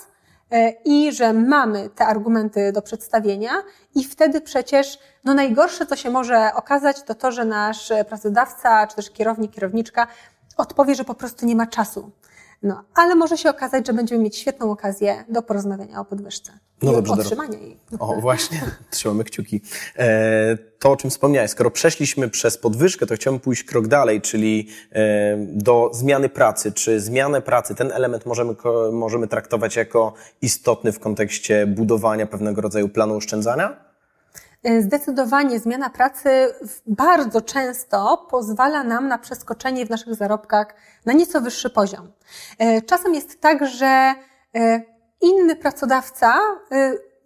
e, 0.51 0.69
i 0.85 1.11
że 1.11 1.33
mamy 1.33 1.89
te 1.89 2.05
argumenty 2.05 2.71
do 2.71 2.81
przedstawienia 2.81 3.51
i 3.95 4.03
wtedy 4.03 4.41
przecież 4.41 4.99
no 5.23 5.33
najgorsze, 5.33 5.85
co 5.85 5.95
się 5.95 6.09
może 6.09 6.51
okazać, 6.55 7.03
to 7.03 7.15
to, 7.15 7.31
że 7.31 7.45
nasz 7.45 7.93
pracodawca 8.09 8.87
czy 8.87 8.95
też 8.95 9.09
kierownik, 9.09 9.51
kierowniczka 9.51 10.07
odpowie, 10.57 10.95
że 10.95 11.03
po 11.03 11.13
prostu 11.13 11.45
nie 11.45 11.55
ma 11.55 11.67
czasu. 11.67 12.11
No, 12.63 12.83
ale 12.95 13.15
może 13.15 13.37
się 13.37 13.49
okazać, 13.49 13.87
że 13.87 13.93
będziemy 13.93 14.23
mieć 14.23 14.37
świetną 14.37 14.71
okazję 14.71 15.25
do 15.29 15.41
porozmawiania 15.41 15.99
o 15.99 16.05
podwyżce. 16.05 16.51
No 16.81 16.91
dobrze, 16.91 17.13
otrzymania 17.13 17.59
jej. 17.59 17.77
O, 17.99 18.15
właśnie, 18.15 18.61
trzymamy 18.91 19.23
kciuki. 19.23 19.61
E, 19.97 20.57
to, 20.79 20.91
o 20.91 20.97
czym 20.97 21.09
wspomniałeś, 21.09 21.51
skoro 21.51 21.71
przeszliśmy 21.71 22.29
przez 22.29 22.57
podwyżkę, 22.57 23.05
to 23.05 23.15
chciałbym 23.15 23.39
pójść 23.39 23.63
krok 23.63 23.87
dalej, 23.87 24.21
czyli 24.21 24.67
e, 24.91 25.37
do 25.37 25.89
zmiany 25.93 26.29
pracy. 26.29 26.71
Czy 26.71 26.99
zmianę 26.99 27.41
pracy, 27.41 27.75
ten 27.75 27.91
element 27.91 28.25
możemy, 28.25 28.55
możemy 28.91 29.27
traktować 29.27 29.75
jako 29.75 30.13
istotny 30.41 30.91
w 30.91 30.99
kontekście 30.99 31.67
budowania 31.67 32.25
pewnego 32.27 32.61
rodzaju 32.61 32.89
planu 32.89 33.15
oszczędzania? 33.15 33.90
E, 34.63 34.81
zdecydowanie 34.81 35.59
zmiana 35.59 35.89
pracy 35.89 36.29
bardzo 36.87 37.41
często 37.41 38.27
pozwala 38.29 38.83
nam 38.83 39.07
na 39.07 39.17
przeskoczenie 39.17 39.85
w 39.85 39.89
naszych 39.89 40.15
zarobkach 40.15 40.75
na 41.05 41.13
nieco 41.13 41.41
wyższy 41.41 41.69
poziom. 41.69 42.11
E, 42.59 42.81
czasem 42.81 43.15
jest 43.15 43.41
tak, 43.41 43.67
że 43.67 44.13
e, 44.55 44.81
inny 45.21 45.55
pracodawca 45.55 46.33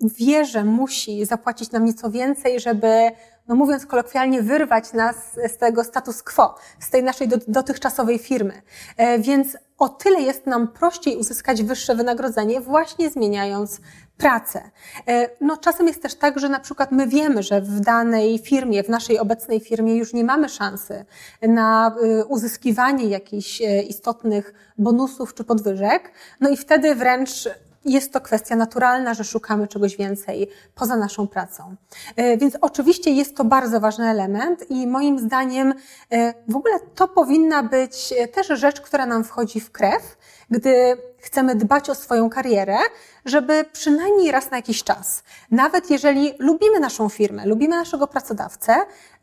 wie, 0.01 0.45
że 0.45 0.63
musi 0.63 1.25
zapłacić 1.25 1.71
nam 1.71 1.85
nieco 1.85 2.09
więcej, 2.11 2.59
żeby, 2.59 3.11
no 3.47 3.55
mówiąc 3.55 3.85
kolokwialnie, 3.85 4.41
wyrwać 4.41 4.93
nas 4.93 5.15
z 5.47 5.57
tego 5.57 5.83
status 5.83 6.23
quo, 6.23 6.55
z 6.79 6.89
tej 6.89 7.03
naszej 7.03 7.27
dotychczasowej 7.47 8.19
firmy. 8.19 8.61
E, 8.97 9.19
więc 9.19 9.57
o 9.77 9.89
tyle 9.89 10.21
jest 10.21 10.47
nam 10.47 10.67
prościej 10.67 11.17
uzyskać 11.17 11.63
wyższe 11.63 11.95
wynagrodzenie, 11.95 12.61
właśnie 12.61 13.09
zmieniając 13.09 13.81
pracę. 14.17 14.71
E, 15.07 15.29
no, 15.41 15.57
czasem 15.57 15.87
jest 15.87 16.01
też 16.01 16.15
tak, 16.15 16.39
że 16.39 16.49
na 16.49 16.59
przykład 16.59 16.91
my 16.91 17.07
wiemy, 17.07 17.43
że 17.43 17.61
w 17.61 17.79
danej 17.79 18.39
firmie, 18.39 18.83
w 18.83 18.89
naszej 18.89 19.19
obecnej 19.19 19.59
firmie 19.59 19.95
już 19.95 20.13
nie 20.13 20.23
mamy 20.23 20.49
szansy 20.49 21.05
na 21.41 21.95
e, 22.03 22.25
uzyskiwanie 22.25 23.05
jakichś 23.05 23.61
istotnych 23.87 24.53
bonusów 24.77 25.33
czy 25.33 25.43
podwyżek, 25.43 26.11
no 26.39 26.49
i 26.49 26.57
wtedy 26.57 26.95
wręcz 26.95 27.49
jest 27.85 28.13
to 28.13 28.21
kwestia 28.21 28.55
naturalna, 28.55 29.13
że 29.13 29.23
szukamy 29.23 29.67
czegoś 29.67 29.97
więcej 29.97 30.49
poza 30.75 30.95
naszą 30.95 31.27
pracą. 31.27 31.75
E, 32.15 32.37
więc 32.37 32.57
oczywiście 32.61 33.11
jest 33.11 33.35
to 33.37 33.43
bardzo 33.43 33.79
ważny 33.79 34.09
element 34.09 34.71
i 34.71 34.87
moim 34.87 35.19
zdaniem 35.19 35.73
e, 36.11 36.33
w 36.47 36.55
ogóle 36.55 36.79
to 36.95 37.07
powinna 37.07 37.63
być 37.63 38.13
też 38.33 38.47
rzecz, 38.47 38.81
która 38.81 39.05
nam 39.05 39.23
wchodzi 39.23 39.59
w 39.59 39.71
krew, 39.71 40.17
gdy 40.49 40.97
chcemy 41.17 41.55
dbać 41.55 41.89
o 41.89 41.95
swoją 41.95 42.29
karierę, 42.29 42.77
żeby 43.25 43.65
przynajmniej 43.73 44.31
raz 44.31 44.51
na 44.51 44.57
jakiś 44.57 44.83
czas, 44.83 45.23
nawet 45.51 45.89
jeżeli 45.89 46.33
lubimy 46.39 46.79
naszą 46.79 47.09
firmę, 47.09 47.45
lubimy 47.45 47.75
naszego 47.75 48.07
pracodawcę, 48.07 48.75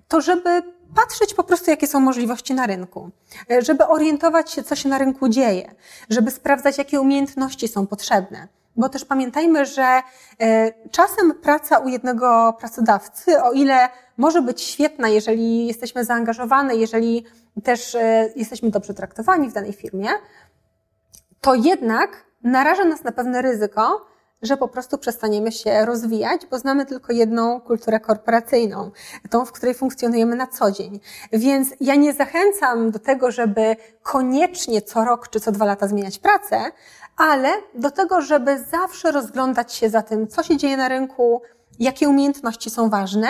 to 0.08 0.20
żeby 0.20 0.62
patrzeć 0.94 1.34
po 1.34 1.44
prostu, 1.44 1.70
jakie 1.70 1.86
są 1.86 2.00
możliwości 2.00 2.54
na 2.54 2.66
rynku, 2.66 3.10
e, 3.50 3.62
żeby 3.62 3.86
orientować 3.86 4.50
się, 4.52 4.62
co 4.62 4.76
się 4.76 4.88
na 4.88 4.98
rynku 4.98 5.28
dzieje, 5.28 5.74
żeby 6.10 6.30
sprawdzać, 6.30 6.78
jakie 6.78 7.00
umiejętności 7.00 7.68
są 7.68 7.86
potrzebne. 7.86 8.48
Bo 8.76 8.88
też 8.88 9.04
pamiętajmy, 9.04 9.66
że 9.66 10.02
e, 10.40 10.72
czasem 10.90 11.34
praca 11.34 11.78
u 11.78 11.88
jednego 11.88 12.56
pracodawcy, 12.58 13.42
o 13.42 13.52
ile 13.52 13.88
może 14.16 14.42
być 14.42 14.62
świetna, 14.62 15.08
jeżeli 15.08 15.66
jesteśmy 15.66 16.04
zaangażowane, 16.04 16.76
jeżeli 16.76 17.24
też 17.64 17.94
e, 17.94 18.32
jesteśmy 18.36 18.70
dobrze 18.70 18.94
traktowani 18.94 19.50
w 19.50 19.52
danej 19.52 19.72
firmie, 19.72 20.08
to 21.40 21.54
jednak 21.54 22.24
naraża 22.42 22.84
nas 22.84 23.04
na 23.04 23.12
pewne 23.12 23.42
ryzyko, 23.42 24.06
że 24.42 24.56
po 24.56 24.68
prostu 24.68 24.98
przestaniemy 24.98 25.52
się 25.52 25.84
rozwijać, 25.86 26.46
bo 26.50 26.58
znamy 26.58 26.86
tylko 26.86 27.12
jedną 27.12 27.60
kulturę 27.60 28.00
korporacyjną, 28.00 28.90
tą, 29.30 29.44
w 29.44 29.52
której 29.52 29.74
funkcjonujemy 29.74 30.36
na 30.36 30.46
co 30.46 30.70
dzień. 30.70 31.00
Więc 31.32 31.68
ja 31.80 31.94
nie 31.94 32.12
zachęcam 32.12 32.90
do 32.90 32.98
tego, 32.98 33.30
żeby 33.30 33.76
koniecznie 34.02 34.82
co 34.82 35.04
rok 35.04 35.28
czy 35.28 35.40
co 35.40 35.52
dwa 35.52 35.64
lata 35.64 35.88
zmieniać 35.88 36.18
pracę, 36.18 36.60
ale 37.16 37.48
do 37.74 37.90
tego, 37.90 38.20
żeby 38.20 38.64
zawsze 38.70 39.12
rozglądać 39.12 39.74
się 39.74 39.90
za 39.90 40.02
tym, 40.02 40.28
co 40.28 40.42
się 40.42 40.56
dzieje 40.56 40.76
na 40.76 40.88
rynku, 40.88 41.42
jakie 41.78 42.08
umiejętności 42.08 42.70
są 42.70 42.90
ważne. 42.90 43.28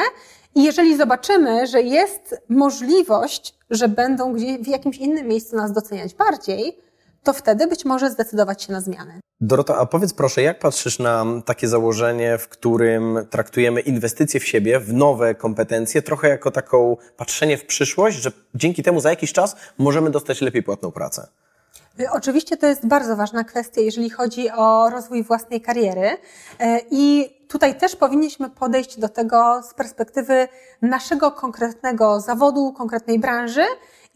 I 0.54 0.64
jeżeli 0.64 0.96
zobaczymy, 0.96 1.66
że 1.66 1.82
jest 1.82 2.42
możliwość, 2.48 3.58
że 3.70 3.88
będą 3.88 4.32
gdzieś 4.32 4.58
w 4.58 4.68
jakimś 4.68 4.96
innym 4.96 5.28
miejscu 5.28 5.56
nas 5.56 5.72
doceniać 5.72 6.14
bardziej, 6.14 6.78
to 7.22 7.32
wtedy 7.32 7.66
być 7.66 7.84
może 7.84 8.10
zdecydować 8.10 8.62
się 8.62 8.72
na 8.72 8.80
zmianę. 8.80 9.20
Dorota, 9.44 9.76
a 9.76 9.86
powiedz 9.86 10.14
proszę, 10.14 10.42
jak 10.42 10.58
patrzysz 10.58 10.98
na 10.98 11.24
takie 11.44 11.68
założenie, 11.68 12.38
w 12.38 12.48
którym 12.48 13.18
traktujemy 13.30 13.80
inwestycje 13.80 14.40
w 14.40 14.46
siebie, 14.46 14.80
w 14.80 14.92
nowe 14.92 15.34
kompetencje, 15.34 16.02
trochę 16.02 16.28
jako 16.28 16.50
taką 16.50 16.96
patrzenie 17.16 17.58
w 17.58 17.66
przyszłość, 17.66 18.16
że 18.22 18.32
dzięki 18.54 18.82
temu 18.82 19.00
za 19.00 19.10
jakiś 19.10 19.32
czas 19.32 19.56
możemy 19.78 20.10
dostać 20.10 20.40
lepiej 20.40 20.62
płatną 20.62 20.90
pracę? 20.90 21.28
Y, 22.00 22.10
oczywiście 22.10 22.56
to 22.56 22.66
jest 22.66 22.86
bardzo 22.86 23.16
ważna 23.16 23.44
kwestia, 23.44 23.80
jeżeli 23.80 24.10
chodzi 24.10 24.50
o 24.50 24.90
rozwój 24.90 25.22
własnej 25.22 25.60
kariery. 25.60 26.08
Y, 26.08 26.16
I 26.90 27.30
tutaj 27.48 27.78
też 27.78 27.96
powinniśmy 27.96 28.50
podejść 28.50 28.98
do 29.00 29.08
tego 29.08 29.62
z 29.70 29.74
perspektywy 29.74 30.48
naszego 30.82 31.30
konkretnego 31.30 32.20
zawodu, 32.20 32.72
konkretnej 32.72 33.18
branży 33.18 33.64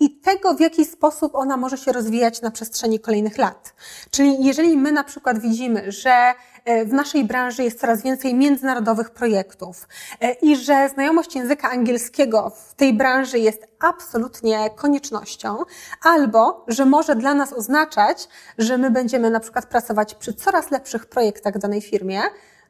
i 0.01 0.21
tego, 0.21 0.55
w 0.55 0.61
jaki 0.61 0.85
sposób 0.85 1.35
ona 1.35 1.57
może 1.57 1.79
się 1.79 1.93
rozwijać 1.93 2.43
na 2.43 2.51
przestrzeni 2.51 3.01
kolejnych 3.01 3.39
lat. 3.39 3.75
Czyli 4.11 4.45
jeżeli 4.45 4.77
my 4.77 4.93
na 4.93 5.05
przykład 5.05 5.39
widzimy, 5.39 5.93
że 5.93 6.35
e, 6.65 6.85
w 6.85 6.93
naszej 6.93 7.25
branży 7.25 7.63
jest 7.63 7.81
coraz 7.81 8.03
więcej 8.03 8.35
międzynarodowych 8.35 9.11
projektów 9.11 9.89
e, 10.21 10.33
i 10.33 10.57
że 10.57 10.89
znajomość 10.89 11.37
języka 11.37 11.71
angielskiego 11.71 12.51
w 12.51 12.75
tej 12.75 12.95
branży 12.95 13.39
jest 13.39 13.67
absolutnie 13.81 14.71
koniecznością, 14.71 15.57
albo 16.03 16.65
że 16.69 16.85
może 16.85 17.17
dla 17.17 17.35
nas 17.35 17.53
oznaczać, 17.53 18.29
że 18.59 18.79
my 18.79 18.91
będziemy 18.91 19.31
na 19.31 19.41
przykład 19.41 19.67
pracować 19.67 20.15
przy 20.15 20.35
coraz 20.35 20.71
lepszych 20.71 21.07
projektach 21.07 21.59
danej 21.59 21.81
firmie, 21.81 22.21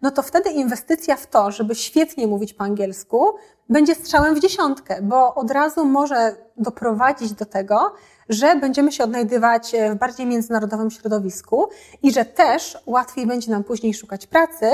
no 0.02 0.10
to 0.10 0.22
wtedy 0.22 0.50
inwestycja 0.50 1.16
w 1.16 1.26
to, 1.26 1.50
żeby 1.50 1.74
świetnie 1.74 2.26
mówić 2.26 2.54
po 2.54 2.64
angielsku, 2.64 3.34
będzie 3.68 3.94
strzałem 3.94 4.34
w 4.34 4.40
dziesiątkę, 4.40 5.02
bo 5.02 5.34
od 5.34 5.50
razu 5.50 5.84
może 5.84 6.36
doprowadzić 6.56 7.32
do 7.32 7.44
tego, 7.44 7.92
że 8.28 8.56
będziemy 8.56 8.92
się 8.92 9.04
odnajdywać 9.04 9.72
w 9.90 9.94
bardziej 9.94 10.26
międzynarodowym 10.26 10.90
środowisku 10.90 11.68
i 12.02 12.12
że 12.12 12.24
też 12.24 12.78
łatwiej 12.86 13.26
będzie 13.26 13.50
nam 13.50 13.64
później 13.64 13.94
szukać 13.94 14.26
pracy, 14.26 14.70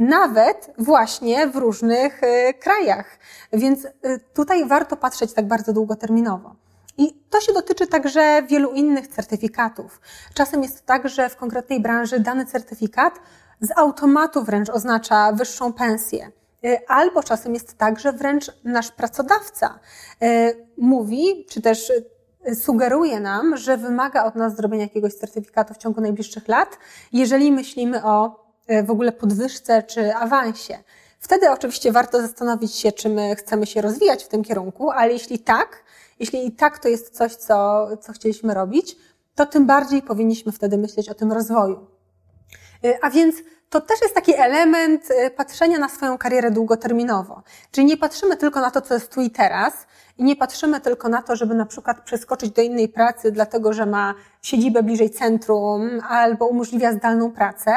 nawet 0.00 0.70
właśnie 0.78 1.46
w 1.46 1.56
różnych 1.56 2.22
y, 2.22 2.54
krajach. 2.54 3.18
Więc 3.52 3.84
y, 3.84 3.90
tutaj 4.34 4.68
warto 4.68 4.96
patrzeć 4.96 5.32
tak 5.32 5.48
bardzo 5.48 5.72
długoterminowo. 5.72 6.54
I 6.98 7.22
to 7.30 7.40
się 7.40 7.52
dotyczy 7.52 7.86
także 7.86 8.42
wielu 8.42 8.72
innych 8.72 9.08
certyfikatów. 9.08 10.00
Czasem 10.34 10.62
jest 10.62 10.86
tak, 10.86 11.08
że 11.08 11.28
w 11.28 11.36
konkretnej 11.36 11.80
branży 11.80 12.20
dany 12.20 12.46
certyfikat 12.46 13.14
z 13.60 13.70
automatu 13.76 14.44
wręcz 14.44 14.68
oznacza 14.68 15.32
wyższą 15.32 15.72
pensję. 15.72 16.30
Y, 16.64 16.78
albo 16.88 17.22
czasem 17.22 17.54
jest 17.54 17.78
tak, 17.78 18.00
że 18.00 18.12
wręcz 18.12 18.50
nasz 18.64 18.90
pracodawca 18.90 19.78
y, 20.22 20.66
mówi, 20.78 21.46
czy 21.50 21.62
też 21.62 21.92
y, 22.48 22.54
sugeruje 22.54 23.20
nam, 23.20 23.56
że 23.56 23.76
wymaga 23.76 24.24
od 24.24 24.34
nas 24.34 24.56
zrobienia 24.56 24.82
jakiegoś 24.82 25.14
certyfikatu 25.14 25.74
w 25.74 25.78
ciągu 25.78 26.00
najbliższych 26.00 26.48
lat, 26.48 26.78
jeżeli 27.12 27.52
myślimy 27.52 28.04
o 28.04 28.50
w 28.84 28.90
ogóle 28.90 29.12
podwyżce 29.12 29.82
czy 29.82 30.14
awansie. 30.14 30.78
Wtedy 31.20 31.50
oczywiście 31.50 31.92
warto 31.92 32.20
zastanowić 32.20 32.74
się, 32.74 32.92
czy 32.92 33.08
my 33.08 33.36
chcemy 33.36 33.66
się 33.66 33.80
rozwijać 33.80 34.24
w 34.24 34.28
tym 34.28 34.44
kierunku, 34.44 34.90
ale 34.90 35.12
jeśli 35.12 35.38
tak, 35.38 35.84
jeśli 36.18 36.46
i 36.46 36.52
tak 36.52 36.78
to 36.78 36.88
jest 36.88 37.16
coś, 37.16 37.34
co, 37.34 37.88
co 38.00 38.12
chcieliśmy 38.12 38.54
robić, 38.54 38.96
to 39.34 39.46
tym 39.46 39.66
bardziej 39.66 40.02
powinniśmy 40.02 40.52
wtedy 40.52 40.78
myśleć 40.78 41.08
o 41.08 41.14
tym 41.14 41.32
rozwoju. 41.32 41.86
A 43.02 43.10
więc 43.10 43.36
to 43.70 43.80
też 43.80 44.02
jest 44.02 44.14
taki 44.14 44.34
element 44.36 45.10
y, 45.10 45.30
patrzenia 45.30 45.78
na 45.78 45.88
swoją 45.88 46.18
karierę 46.18 46.50
długoterminowo. 46.50 47.42
Czyli 47.70 47.86
nie 47.86 47.96
patrzymy 47.96 48.36
tylko 48.36 48.60
na 48.60 48.70
to, 48.70 48.80
co 48.80 48.94
jest 48.94 49.14
tu 49.14 49.20
i 49.20 49.30
teraz 49.30 49.86
i 50.18 50.24
nie 50.24 50.36
patrzymy 50.36 50.80
tylko 50.80 51.08
na 51.08 51.22
to, 51.22 51.36
żeby 51.36 51.54
na 51.54 51.66
przykład 51.66 52.00
przeskoczyć 52.00 52.50
do 52.50 52.62
innej 52.62 52.88
pracy, 52.88 53.32
dlatego 53.32 53.72
że 53.72 53.86
ma 53.86 54.14
siedzibę 54.42 54.82
bliżej 54.82 55.10
centrum 55.10 56.00
albo 56.08 56.46
umożliwia 56.46 56.92
zdalną 56.92 57.32
pracę, 57.32 57.72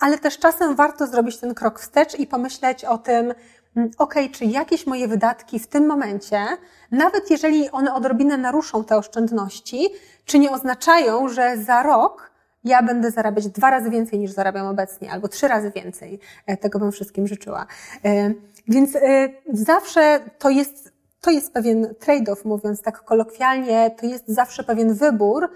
ale 0.00 0.18
też 0.18 0.38
czasem 0.38 0.74
warto 0.74 1.06
zrobić 1.06 1.36
ten 1.36 1.54
krok 1.54 1.80
wstecz 1.80 2.18
i 2.18 2.26
pomyśleć 2.26 2.84
o 2.84 2.98
tym, 2.98 3.34
mm, 3.76 3.90
ok, 3.98 4.14
czy 4.32 4.44
jakieś 4.44 4.86
moje 4.86 5.08
wydatki 5.08 5.58
w 5.58 5.66
tym 5.66 5.86
momencie, 5.86 6.46
nawet 6.90 7.30
jeżeli 7.30 7.70
one 7.70 7.94
odrobinę 7.94 8.36
naruszą 8.36 8.84
te 8.84 8.96
oszczędności, 8.96 9.88
czy 10.24 10.38
nie 10.38 10.50
oznaczają, 10.50 11.28
że 11.28 11.56
za 11.56 11.82
rok 11.82 12.33
ja 12.64 12.82
będę 12.82 13.10
zarabiać 13.10 13.48
dwa 13.48 13.70
razy 13.70 13.90
więcej 13.90 14.18
niż 14.18 14.30
zarabiam 14.30 14.66
obecnie, 14.66 15.10
albo 15.10 15.28
trzy 15.28 15.48
razy 15.48 15.70
więcej. 15.70 16.18
E, 16.46 16.56
tego 16.56 16.78
bym 16.78 16.92
wszystkim 16.92 17.26
życzyła. 17.26 17.66
E, 18.04 18.32
więc 18.68 18.96
e, 18.96 19.28
zawsze 19.52 20.20
to 20.38 20.50
jest, 20.50 20.92
to 21.20 21.30
jest 21.30 21.52
pewien 21.52 21.84
trade-off, 21.84 22.44
mówiąc 22.44 22.82
tak 22.82 23.04
kolokwialnie, 23.04 23.90
to 23.90 24.06
jest 24.06 24.28
zawsze 24.28 24.64
pewien 24.64 24.94
wybór, 24.94 25.50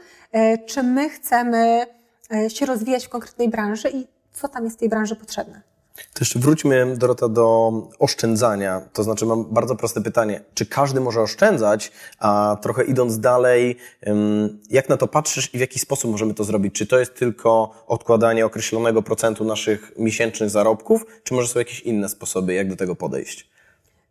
czy 0.66 0.83
my 0.83 1.09
chcemy 1.09 1.87
się 2.49 2.66
rozwijać 2.66 3.07
w 3.07 3.09
konkretnej 3.09 3.49
branży 3.49 3.90
i 3.90 4.07
co 4.33 4.49
tam 4.49 4.64
jest 4.64 4.77
w 4.77 4.81
tej 4.81 4.88
branży 4.88 5.16
potrzebne. 5.16 5.62
To 6.12 6.20
jeszcze 6.20 6.38
wróćmy, 6.38 6.96
Dorota, 6.96 7.28
do 7.28 7.72
oszczędzania. 7.98 8.80
To 8.92 9.02
znaczy, 9.02 9.26
mam 9.26 9.44
bardzo 9.44 9.76
proste 9.76 10.00
pytanie. 10.00 10.40
Czy 10.54 10.66
każdy 10.66 11.00
może 11.00 11.20
oszczędzać? 11.20 11.92
A 12.18 12.56
trochę 12.62 12.84
idąc 12.84 13.20
dalej, 13.20 13.76
jak 14.70 14.88
na 14.88 14.96
to 14.96 15.08
patrzysz 15.08 15.54
i 15.54 15.58
w 15.58 15.61
jaki 15.61 15.78
sposób 15.78 16.11
możemy 16.11 16.34
to 16.34 16.44
zrobić? 16.44 16.74
Czy 16.74 16.87
to 16.87 16.98
jest 16.98 17.14
tylko 17.14 17.70
odkładanie 17.87 18.46
określonego 18.46 19.02
procentu 19.02 19.44
naszych 19.44 19.92
miesięcznych 19.98 20.50
zarobków, 20.50 21.06
czy 21.22 21.34
może 21.34 21.48
są 21.48 21.58
jakieś 21.58 21.80
inne 21.80 22.08
sposoby, 22.08 22.54
jak 22.54 22.68
do 22.68 22.76
tego 22.76 22.96
podejść? 22.96 23.50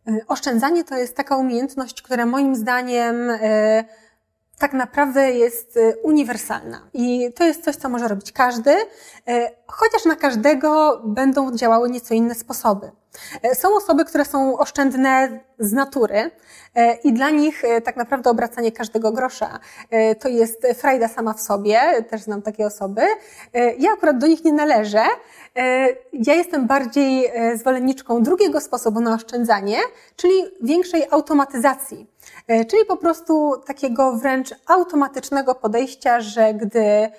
Y, 0.08 0.20
oszczędzanie 0.28 0.84
to 0.84 0.96
jest 0.96 1.16
taka 1.16 1.36
umiejętność, 1.36 2.02
która 2.02 2.26
moim 2.26 2.56
zdaniem 2.56 3.30
y, 3.30 3.84
tak 4.58 4.72
naprawdę 4.72 5.32
jest 5.32 5.76
y, 5.76 5.96
uniwersalna. 6.02 6.88
I 6.94 7.32
to 7.32 7.44
jest 7.44 7.64
coś, 7.64 7.76
co 7.76 7.88
może 7.88 8.08
robić 8.08 8.32
każdy, 8.32 8.70
y, 8.70 8.86
chociaż 9.66 10.04
na 10.04 10.16
każdego 10.16 11.02
będą 11.04 11.56
działały 11.56 11.90
nieco 11.90 12.14
inne 12.14 12.34
sposoby. 12.34 12.90
E, 13.42 13.54
są 13.54 13.76
osoby, 13.76 14.04
które 14.04 14.24
są 14.24 14.58
oszczędne 14.58 15.40
z 15.58 15.72
natury 15.72 16.30
e, 16.74 16.94
i 16.94 17.12
dla 17.12 17.30
nich 17.30 17.64
e, 17.64 17.80
tak 17.80 17.96
naprawdę 17.96 18.30
obracanie 18.30 18.72
każdego 18.72 19.12
grosza 19.12 19.58
to 20.20 20.28
jest 20.28 20.66
frajda 20.74 21.08
sama 21.08 21.34
w 21.34 21.40
sobie, 21.40 21.80
też 22.10 22.20
znam 22.20 22.42
takie 22.42 22.66
osoby. 22.66 23.02
Ja 23.78 23.92
akurat 23.92 24.18
do 24.18 24.26
nich 24.26 24.44
nie 24.44 24.52
należę. 24.52 25.02
Ja 26.12 26.34
jestem 26.34 26.66
bardziej 26.66 27.32
zwolenniczką 27.54 28.22
drugiego 28.22 28.60
sposobu 28.60 29.00
na 29.00 29.14
oszczędzanie, 29.14 29.78
czyli 30.16 30.34
większej 30.62 31.06
automatyzacji. 31.10 32.06
Czyli 32.70 32.84
po 32.88 32.96
prostu 32.96 33.54
takiego 33.66 34.12
wręcz 34.12 34.54
automatycznego 34.66 35.54
podejścia, 35.54 36.20
że 36.20 36.54
gdy 36.54 37.10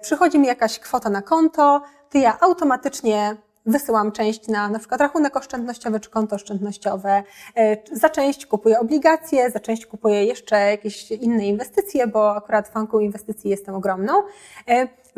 przychodzi 0.00 0.38
mi 0.38 0.46
jakaś 0.46 0.78
kwota 0.78 1.10
na 1.10 1.22
konto, 1.22 1.82
to 2.10 2.18
ja 2.18 2.40
automatycznie 2.40 3.36
wysyłam 3.68 4.12
część 4.12 4.48
na 4.48 4.68
na 4.68 4.78
przykład 4.78 5.00
rachunek 5.00 5.36
oszczędnościowy 5.36 6.00
czy 6.00 6.10
konto 6.10 6.36
oszczędnościowe. 6.36 7.22
E, 7.56 7.76
za 7.92 8.10
część 8.10 8.46
kupuję 8.46 8.80
obligacje, 8.80 9.50
za 9.50 9.60
część 9.60 9.86
kupuję 9.86 10.24
jeszcze 10.24 10.70
jakieś 10.70 11.10
inne 11.10 11.46
inwestycje, 11.46 12.06
bo 12.06 12.36
akurat 12.36 12.68
fanką 12.68 12.98
inwestycji 13.00 13.50
jestem 13.50 13.74
ogromną. 13.74 14.12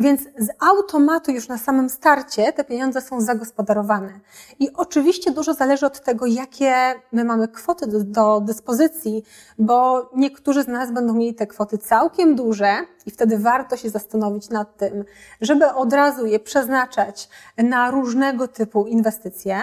Więc 0.00 0.20
z 0.20 0.48
automatu 0.60 1.30
już 1.30 1.48
na 1.48 1.58
samym 1.58 1.88
starcie 1.88 2.52
te 2.52 2.64
pieniądze 2.64 3.00
są 3.00 3.20
zagospodarowane. 3.20 4.20
I 4.58 4.72
oczywiście 4.72 5.30
dużo 5.30 5.54
zależy 5.54 5.86
od 5.86 6.00
tego, 6.00 6.26
jakie 6.26 6.74
my 7.12 7.24
mamy 7.24 7.48
kwoty 7.48 7.86
do, 7.86 8.04
do, 8.04 8.40
dyspozycji, 8.40 9.24
bo 9.58 10.10
niektórzy 10.16 10.62
z 10.62 10.68
nas 10.68 10.92
będą 10.92 11.14
mieli 11.14 11.34
te 11.34 11.46
kwoty 11.46 11.78
całkiem 11.78 12.36
duże 12.36 12.74
i 13.06 13.10
wtedy 13.10 13.38
warto 13.38 13.76
się 13.76 13.90
zastanowić 13.90 14.50
nad 14.50 14.76
tym, 14.76 15.04
żeby 15.40 15.72
od 15.72 15.92
razu 15.92 16.26
je 16.26 16.38
przeznaczać 16.38 17.28
na 17.56 17.90
różnego 17.90 18.48
typu 18.48 18.86
inwestycje. 18.86 19.60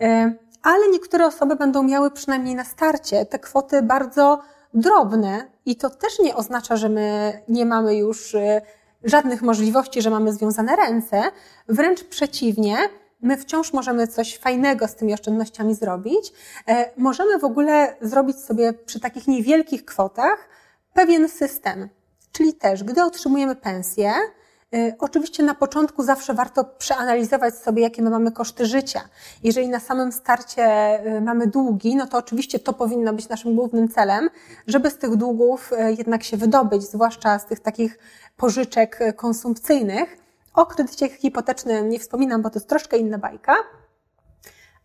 E, 0.00 0.34
ale 0.62 0.88
niektóre 0.92 1.26
osoby 1.26 1.56
będą 1.56 1.82
miały 1.82 2.10
przynajmniej 2.10 2.54
na 2.54 2.64
starcie 2.64 3.26
te 3.26 3.38
kwoty 3.38 3.82
bardzo 3.82 4.40
drobne 4.74 5.46
i 5.66 5.76
to 5.76 5.90
też 5.90 6.18
nie 6.18 6.36
oznacza, 6.36 6.76
że 6.76 6.88
my 6.88 7.32
nie 7.48 7.66
mamy 7.66 7.96
już 7.96 8.34
e, 8.34 8.62
żadnych 9.04 9.42
możliwości, 9.42 10.02
że 10.02 10.10
mamy 10.10 10.32
związane 10.32 10.76
ręce. 10.76 11.22
Wręcz 11.68 12.04
przeciwnie, 12.04 12.76
my 13.20 13.36
wciąż 13.36 13.72
możemy 13.72 14.06
coś 14.06 14.38
fajnego 14.38 14.88
z 14.88 14.94
tymi 14.94 15.14
oszczędnościami 15.14 15.74
zrobić. 15.74 16.32
E, 16.68 16.90
możemy 16.96 17.38
w 17.38 17.44
ogóle 17.44 17.96
zrobić 18.00 18.38
sobie 18.38 18.72
przy 18.72 19.00
takich 19.00 19.26
niewielkich 19.28 19.84
kwotach 19.84 20.48
pewien 20.92 21.28
system. 21.28 21.88
Czyli 22.32 22.54
też, 22.54 22.84
gdy 22.84 23.04
otrzymujemy 23.04 23.56
pensję, 23.56 24.12
Oczywiście 24.98 25.42
na 25.42 25.54
początku 25.54 26.02
zawsze 26.02 26.34
warto 26.34 26.64
przeanalizować 26.64 27.54
sobie, 27.54 27.82
jakie 27.82 28.02
my 28.02 28.10
mamy 28.10 28.32
koszty 28.32 28.66
życia. 28.66 29.00
Jeżeli 29.42 29.68
na 29.68 29.80
samym 29.80 30.12
starcie 30.12 30.62
e, 30.64 31.20
mamy 31.20 31.46
długi, 31.46 31.96
no 31.96 32.06
to 32.06 32.18
oczywiście 32.18 32.58
to 32.58 32.72
powinno 32.72 33.12
być 33.12 33.28
naszym 33.28 33.54
głównym 33.54 33.88
celem, 33.88 34.30
żeby 34.66 34.90
z 34.90 34.98
tych 34.98 35.16
długów 35.16 35.70
jednak 35.98 36.22
się 36.22 36.36
wydobyć, 36.36 36.82
zwłaszcza 36.82 37.38
z 37.38 37.46
tych 37.46 37.60
takich 37.60 37.98
pożyczek 38.36 38.98
konsumpcyjnych. 39.16 40.16
O 40.54 40.66
kredycie 40.66 41.08
hipotecznym 41.08 41.88
nie 41.88 41.98
wspominam, 41.98 42.42
bo 42.42 42.50
to 42.50 42.58
jest 42.58 42.68
troszkę 42.68 42.96
inna 42.96 43.18
bajka. 43.18 43.56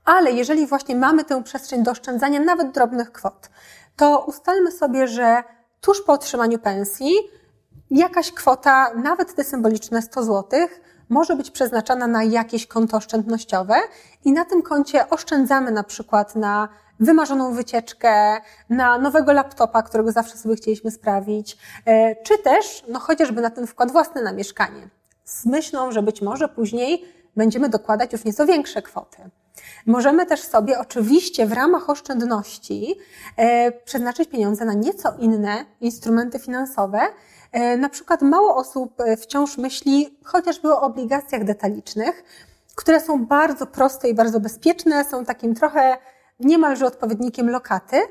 Ale 0.06 0.32
jeżeli 0.32 0.68
właśnie 0.68 0.96
mamy 0.96 1.24
tę 1.24 1.44
przestrzeń 1.44 1.84
do 1.84 1.92
oszczędzania 1.92 2.40
nawet 2.40 2.72
drobnych 2.72 3.12
kwot, 3.12 3.50
to 3.96 4.26
ustalmy 4.28 4.72
sobie, 4.72 5.08
że 5.08 5.44
tuż 5.82 6.02
po 6.02 6.14
otrzymaniu 6.14 6.60
pensji 6.60 7.14
jakaś 7.92 8.32
kwota, 8.32 8.94
nawet 8.94 9.36
te 9.36 9.44
symboliczne 9.44 10.02
100 10.02 10.24
zł, 10.24 10.60
może 11.10 11.36
być 11.36 11.52
przeznaczana 11.52 12.08
na 12.08 12.24
jakieś 12.24 12.68
konto 12.68 12.98
oszczędnościowe 12.98 13.76
i 14.26 14.32
na 14.32 14.46
tym 14.46 14.62
koncie 14.62 15.10
oszczędzamy 15.10 15.72
na 15.72 15.84
przykład 15.84 16.36
na 16.36 16.70
wymarzoną 17.00 17.54
wycieczkę, 17.54 18.42
na 18.70 18.98
nowego 18.98 19.34
laptopa, 19.34 19.84
którego 19.84 20.12
zawsze 20.12 20.38
sobie 20.38 20.56
chcieliśmy 20.56 20.92
sprawić, 20.92 21.58
e, 21.86 22.16
czy 22.16 22.38
też 22.38 22.84
no 22.88 23.00
chociażby 23.00 23.42
na 23.42 23.50
ten 23.50 23.68
wkład 23.68 23.92
własny 23.92 24.22
na 24.22 24.34
mieszkanie. 24.34 24.90
Z 25.26 25.46
myślą, 25.46 25.92
że 25.92 26.02
być 26.02 26.22
może 26.22 26.48
później 26.48 27.06
będziemy 27.36 27.70
dokładać 27.70 28.14
już 28.14 28.26
nieco 28.26 28.46
większe 28.46 28.82
kwoty. 28.82 29.18
Możemy 29.86 30.26
też 30.26 30.42
sobie 30.42 30.80
oczywiście 30.80 31.46
w 31.46 31.52
ramach 31.52 31.90
oszczędności 31.90 32.96
e, 33.38 33.72
przeznaczyć 33.72 34.30
pieniądze 34.30 34.66
na 34.66 34.74
nieco 34.74 35.14
inne 35.20 35.66
instrumenty 35.82 36.40
finansowe. 36.40 37.00
E, 37.52 37.78
na 37.78 37.90
przykład 37.90 38.22
mało 38.22 38.56
osób 38.56 38.98
wciąż 39.22 39.58
myśli 39.58 40.18
chociażby 40.24 40.74
o 40.74 40.82
obligacjach 40.82 41.44
detalicznych, 41.44 42.24
które 42.76 43.02
są 43.02 43.26
bardzo 43.26 43.66
proste 43.66 44.10
i 44.10 44.14
bardzo 44.14 44.40
bezpieczne, 44.40 45.06
są 45.06 45.26
takim 45.26 45.56
trochę 45.56 45.98
niemalże 46.40 46.86
odpowiednikiem 46.86 47.50
lokaty, 47.50 48.02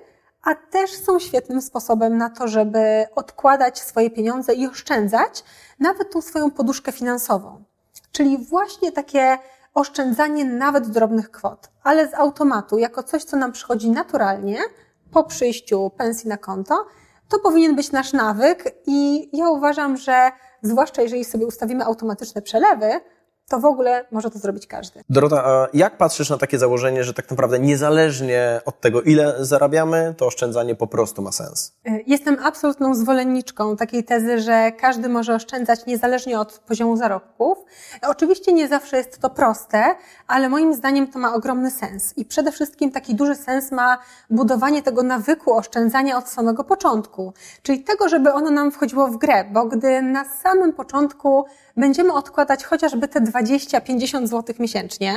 a 0.42 0.54
też 0.54 0.90
są 0.90 1.18
świetnym 1.18 1.62
sposobem 1.62 2.16
na 2.16 2.30
to, 2.30 2.48
żeby 2.48 3.06
odkładać 3.14 3.80
swoje 3.80 4.10
pieniądze 4.10 4.54
i 4.54 4.66
oszczędzać 4.66 5.44
nawet 5.78 6.12
tą 6.12 6.20
swoją 6.20 6.50
poduszkę 6.50 6.92
finansową. 6.92 7.64
Czyli 8.12 8.38
właśnie 8.38 8.92
takie 8.92 9.38
oszczędzanie 9.74 10.44
nawet 10.44 10.88
drobnych 10.88 11.30
kwot, 11.30 11.70
ale 11.82 12.08
z 12.08 12.14
automatu, 12.14 12.78
jako 12.78 13.02
coś, 13.02 13.24
co 13.24 13.36
nam 13.36 13.52
przychodzi 13.52 13.90
naturalnie 13.90 14.58
po 15.10 15.24
przyjściu 15.24 15.90
pensji 15.96 16.28
na 16.28 16.36
konto, 16.36 16.86
to 17.28 17.38
powinien 17.38 17.76
być 17.76 17.92
nasz 17.92 18.12
nawyk 18.12 18.64
i 18.86 19.28
ja 19.32 19.48
uważam, 19.50 19.96
że 19.96 20.30
zwłaszcza 20.62 21.02
jeżeli 21.02 21.24
sobie 21.24 21.46
ustawimy 21.46 21.84
automatyczne 21.84 22.42
przelewy, 22.42 23.00
to 23.48 23.60
w 23.60 23.64
ogóle 23.64 24.04
może 24.10 24.30
to 24.30 24.38
zrobić 24.38 24.66
każdy. 24.66 25.04
Dorota, 25.10 25.44
a 25.44 25.66
jak 25.74 25.96
patrzysz 25.96 26.30
na 26.30 26.38
takie 26.38 26.58
założenie, 26.58 27.04
że 27.04 27.14
tak 27.14 27.30
naprawdę 27.30 27.58
niezależnie 27.58 28.60
od 28.64 28.80
tego, 28.80 29.02
ile 29.02 29.34
zarabiamy, 29.38 30.14
to 30.16 30.26
oszczędzanie 30.26 30.74
po 30.74 30.86
prostu 30.86 31.22
ma 31.22 31.32
sens? 31.32 31.72
Y, 31.88 32.04
jestem 32.06 32.36
absolutną 32.44 32.94
zwolenniczką 32.94 33.76
takiej 33.76 34.04
tezy, 34.04 34.40
że 34.40 34.72
każdy 34.72 35.08
może 35.08 35.34
oszczędzać 35.34 35.86
niezależnie 35.86 36.40
od 36.40 36.58
poziomu 36.58 36.96
zarobków. 36.96 37.58
Oczywiście 38.02 38.52
nie 38.52 38.68
zawsze 38.68 38.96
jest 38.96 39.18
to 39.18 39.30
proste, 39.30 39.94
ale 40.26 40.48
moim 40.48 40.74
zdaniem 40.74 41.06
to 41.06 41.18
ma 41.18 41.34
ogromny 41.34 41.70
sens. 41.70 42.18
I 42.18 42.24
przede 42.24 42.52
wszystkim 42.52 42.90
taki 42.90 43.14
duży 43.14 43.34
sens 43.34 43.72
ma 43.72 43.98
budowanie 44.30 44.82
tego 44.82 45.02
nawyku 45.02 45.52
oszczędzania 45.54 46.18
od 46.18 46.28
samego 46.28 46.64
początku. 46.64 47.32
Czyli 47.62 47.84
tego, 47.84 48.08
żeby 48.08 48.32
ono 48.32 48.50
nam 48.50 48.70
wchodziło 48.72 49.08
w 49.08 49.16
grę, 49.16 49.44
bo 49.52 49.64
gdy 49.64 50.02
na 50.02 50.24
samym 50.24 50.72
początku 50.72 51.44
będziemy 51.76 52.12
odkładać 52.12 52.64
chociażby 52.64 53.08
te 53.08 53.20
20-50 53.42 54.26
zł 54.26 54.54
miesięcznie, 54.58 55.14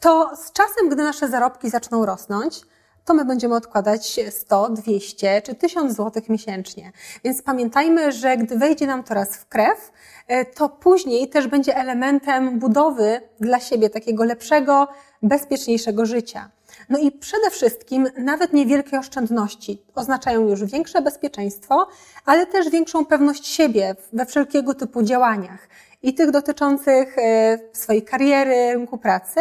to 0.00 0.30
z 0.36 0.52
czasem, 0.52 0.88
gdy 0.88 1.02
nasze 1.04 1.28
zarobki 1.28 1.70
zaczną 1.70 2.06
rosnąć, 2.06 2.60
to 3.06 3.14
my 3.14 3.24
będziemy 3.24 3.54
odkładać 3.54 4.20
100, 4.30 4.70
200 4.70 5.42
czy 5.42 5.54
1000 5.54 5.96
zł 5.96 6.22
miesięcznie. 6.28 6.92
Więc 7.24 7.42
pamiętajmy, 7.42 8.12
że 8.12 8.36
gdy 8.36 8.58
wejdzie 8.58 8.86
nam 8.86 9.04
to 9.04 9.14
raz 9.14 9.36
w 9.36 9.46
krew, 9.48 9.92
e, 10.28 10.44
to 10.44 10.68
później 10.68 11.28
też 11.28 11.46
będzie 11.46 11.76
elementem 11.76 12.58
budowy 12.58 13.20
dla 13.40 13.60
siebie 13.60 13.90
takiego 13.90 14.24
lepszego, 14.24 14.88
bezpieczniejszego 15.22 16.06
życia. 16.06 16.50
No 16.88 16.98
i 16.98 17.12
przede 17.12 17.50
wszystkim 17.50 18.08
nawet 18.18 18.52
niewielkie 18.52 18.98
oszczędności 18.98 19.82
oznaczają 19.94 20.48
już 20.48 20.64
większe 20.64 21.02
bezpieczeństwo, 21.02 21.88
ale 22.24 22.46
też 22.46 22.70
większą 22.70 23.06
pewność 23.06 23.46
siebie 23.46 23.96
we 24.12 24.26
wszelkiego 24.26 24.74
typu 24.74 25.02
działaniach. 25.02 25.68
I 26.06 26.14
tych 26.14 26.30
dotyczących 26.30 27.18
e, 27.18 27.58
swojej 27.72 28.02
kariery, 28.02 28.72
rynku 28.72 28.98
pracy, 28.98 29.40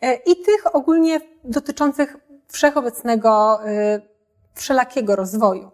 e, 0.00 0.14
i 0.14 0.36
tych 0.36 0.76
ogólnie 0.76 1.20
dotyczących 1.44 2.16
wszechobecnego, 2.48 3.60
e, 3.64 4.00
wszelakiego 4.54 5.16
rozwoju. 5.16 5.70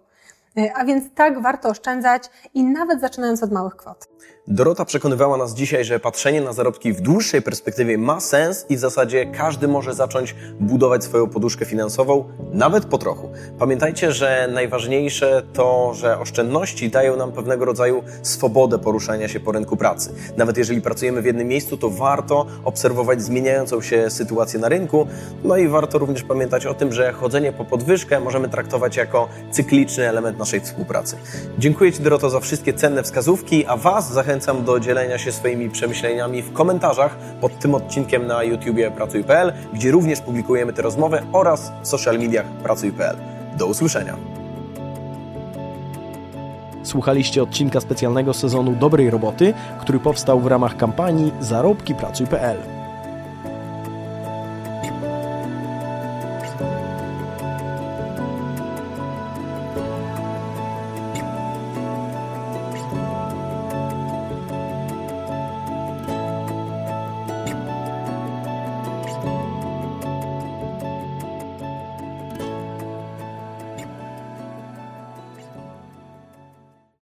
A 0.74 0.84
więc 0.84 1.04
tak 1.14 1.42
warto 1.42 1.68
oszczędzać 1.68 2.22
i 2.54 2.64
nawet 2.64 3.00
zaczynając 3.00 3.42
od 3.42 3.52
małych 3.52 3.76
kwot. 3.76 4.08
Dorota 4.46 4.84
przekonywała 4.84 5.36
nas 5.36 5.54
dzisiaj, 5.54 5.84
że 5.84 6.00
patrzenie 6.00 6.40
na 6.40 6.52
zarobki 6.52 6.92
w 6.92 7.00
dłuższej 7.00 7.42
perspektywie 7.42 7.98
ma 7.98 8.20
sens 8.20 8.66
i 8.68 8.76
w 8.76 8.78
zasadzie 8.78 9.26
każdy 9.26 9.68
może 9.68 9.94
zacząć 9.94 10.34
budować 10.60 11.04
swoją 11.04 11.26
poduszkę 11.26 11.64
finansową, 11.64 12.24
nawet 12.52 12.84
po 12.84 12.98
trochu. 12.98 13.28
Pamiętajcie, 13.58 14.12
że 14.12 14.48
najważniejsze 14.52 15.42
to, 15.52 15.94
że 15.94 16.18
oszczędności 16.18 16.90
dają 16.90 17.16
nam 17.16 17.32
pewnego 17.32 17.64
rodzaju 17.64 18.02
swobodę 18.22 18.78
poruszania 18.78 19.28
się 19.28 19.40
po 19.40 19.52
rynku 19.52 19.76
pracy. 19.76 20.14
Nawet 20.36 20.56
jeżeli 20.56 20.82
pracujemy 20.82 21.22
w 21.22 21.24
jednym 21.24 21.48
miejscu, 21.48 21.76
to 21.76 21.90
warto 21.90 22.46
obserwować 22.64 23.22
zmieniającą 23.22 23.82
się 23.82 24.10
sytuację 24.10 24.60
na 24.60 24.68
rynku, 24.68 25.06
no 25.44 25.56
i 25.56 25.68
warto 25.68 25.98
również 25.98 26.22
pamiętać 26.22 26.66
o 26.66 26.74
tym, 26.74 26.92
że 26.92 27.12
chodzenie 27.12 27.52
po 27.52 27.64
podwyżkę 27.64 28.20
możemy 28.20 28.48
traktować 28.48 28.96
jako 28.96 29.28
cykliczny 29.50 30.08
element 30.08 30.38
naszej 30.40 30.61
współpracy. 30.61 31.16
Dziękuję 31.59 31.92
Ci, 31.92 32.03
Doroto, 32.03 32.31
za 32.31 32.40
wszystkie 32.40 32.72
cenne 32.72 33.03
wskazówki, 33.03 33.66
a 33.66 33.76
Was 33.76 34.12
zachęcam 34.12 34.64
do 34.64 34.81
dzielenia 34.81 35.18
się 35.18 35.33
swoimi 35.33 35.70
przemyśleniami 35.70 36.42
w 36.42 36.53
komentarzach 36.53 37.16
pod 37.40 37.59
tym 37.59 37.74
odcinkiem 37.74 38.26
na 38.26 38.42
YouTubie 38.42 38.90
Pracuj.pl, 38.90 39.53
gdzie 39.74 39.91
również 39.91 40.20
publikujemy 40.20 40.72
te 40.72 40.82
rozmowy 40.82 41.22
oraz 41.32 41.72
w 41.82 41.88
social 41.88 42.18
mediach 42.18 42.47
Pracuj.pl. 42.47 43.16
Do 43.59 43.66
usłyszenia. 43.66 44.16
Słuchaliście 46.82 47.43
odcinka 47.43 47.80
specjalnego 47.80 48.34
sezonu 48.34 48.72
Dobrej 48.72 49.11
Roboty, 49.11 49.55
który 49.80 49.99
powstał 49.99 50.41
w 50.41 50.47
ramach 50.47 50.76
kampanii 50.76 51.32
Zarobki 51.41 51.95
Pracuj.pl. 51.95 52.80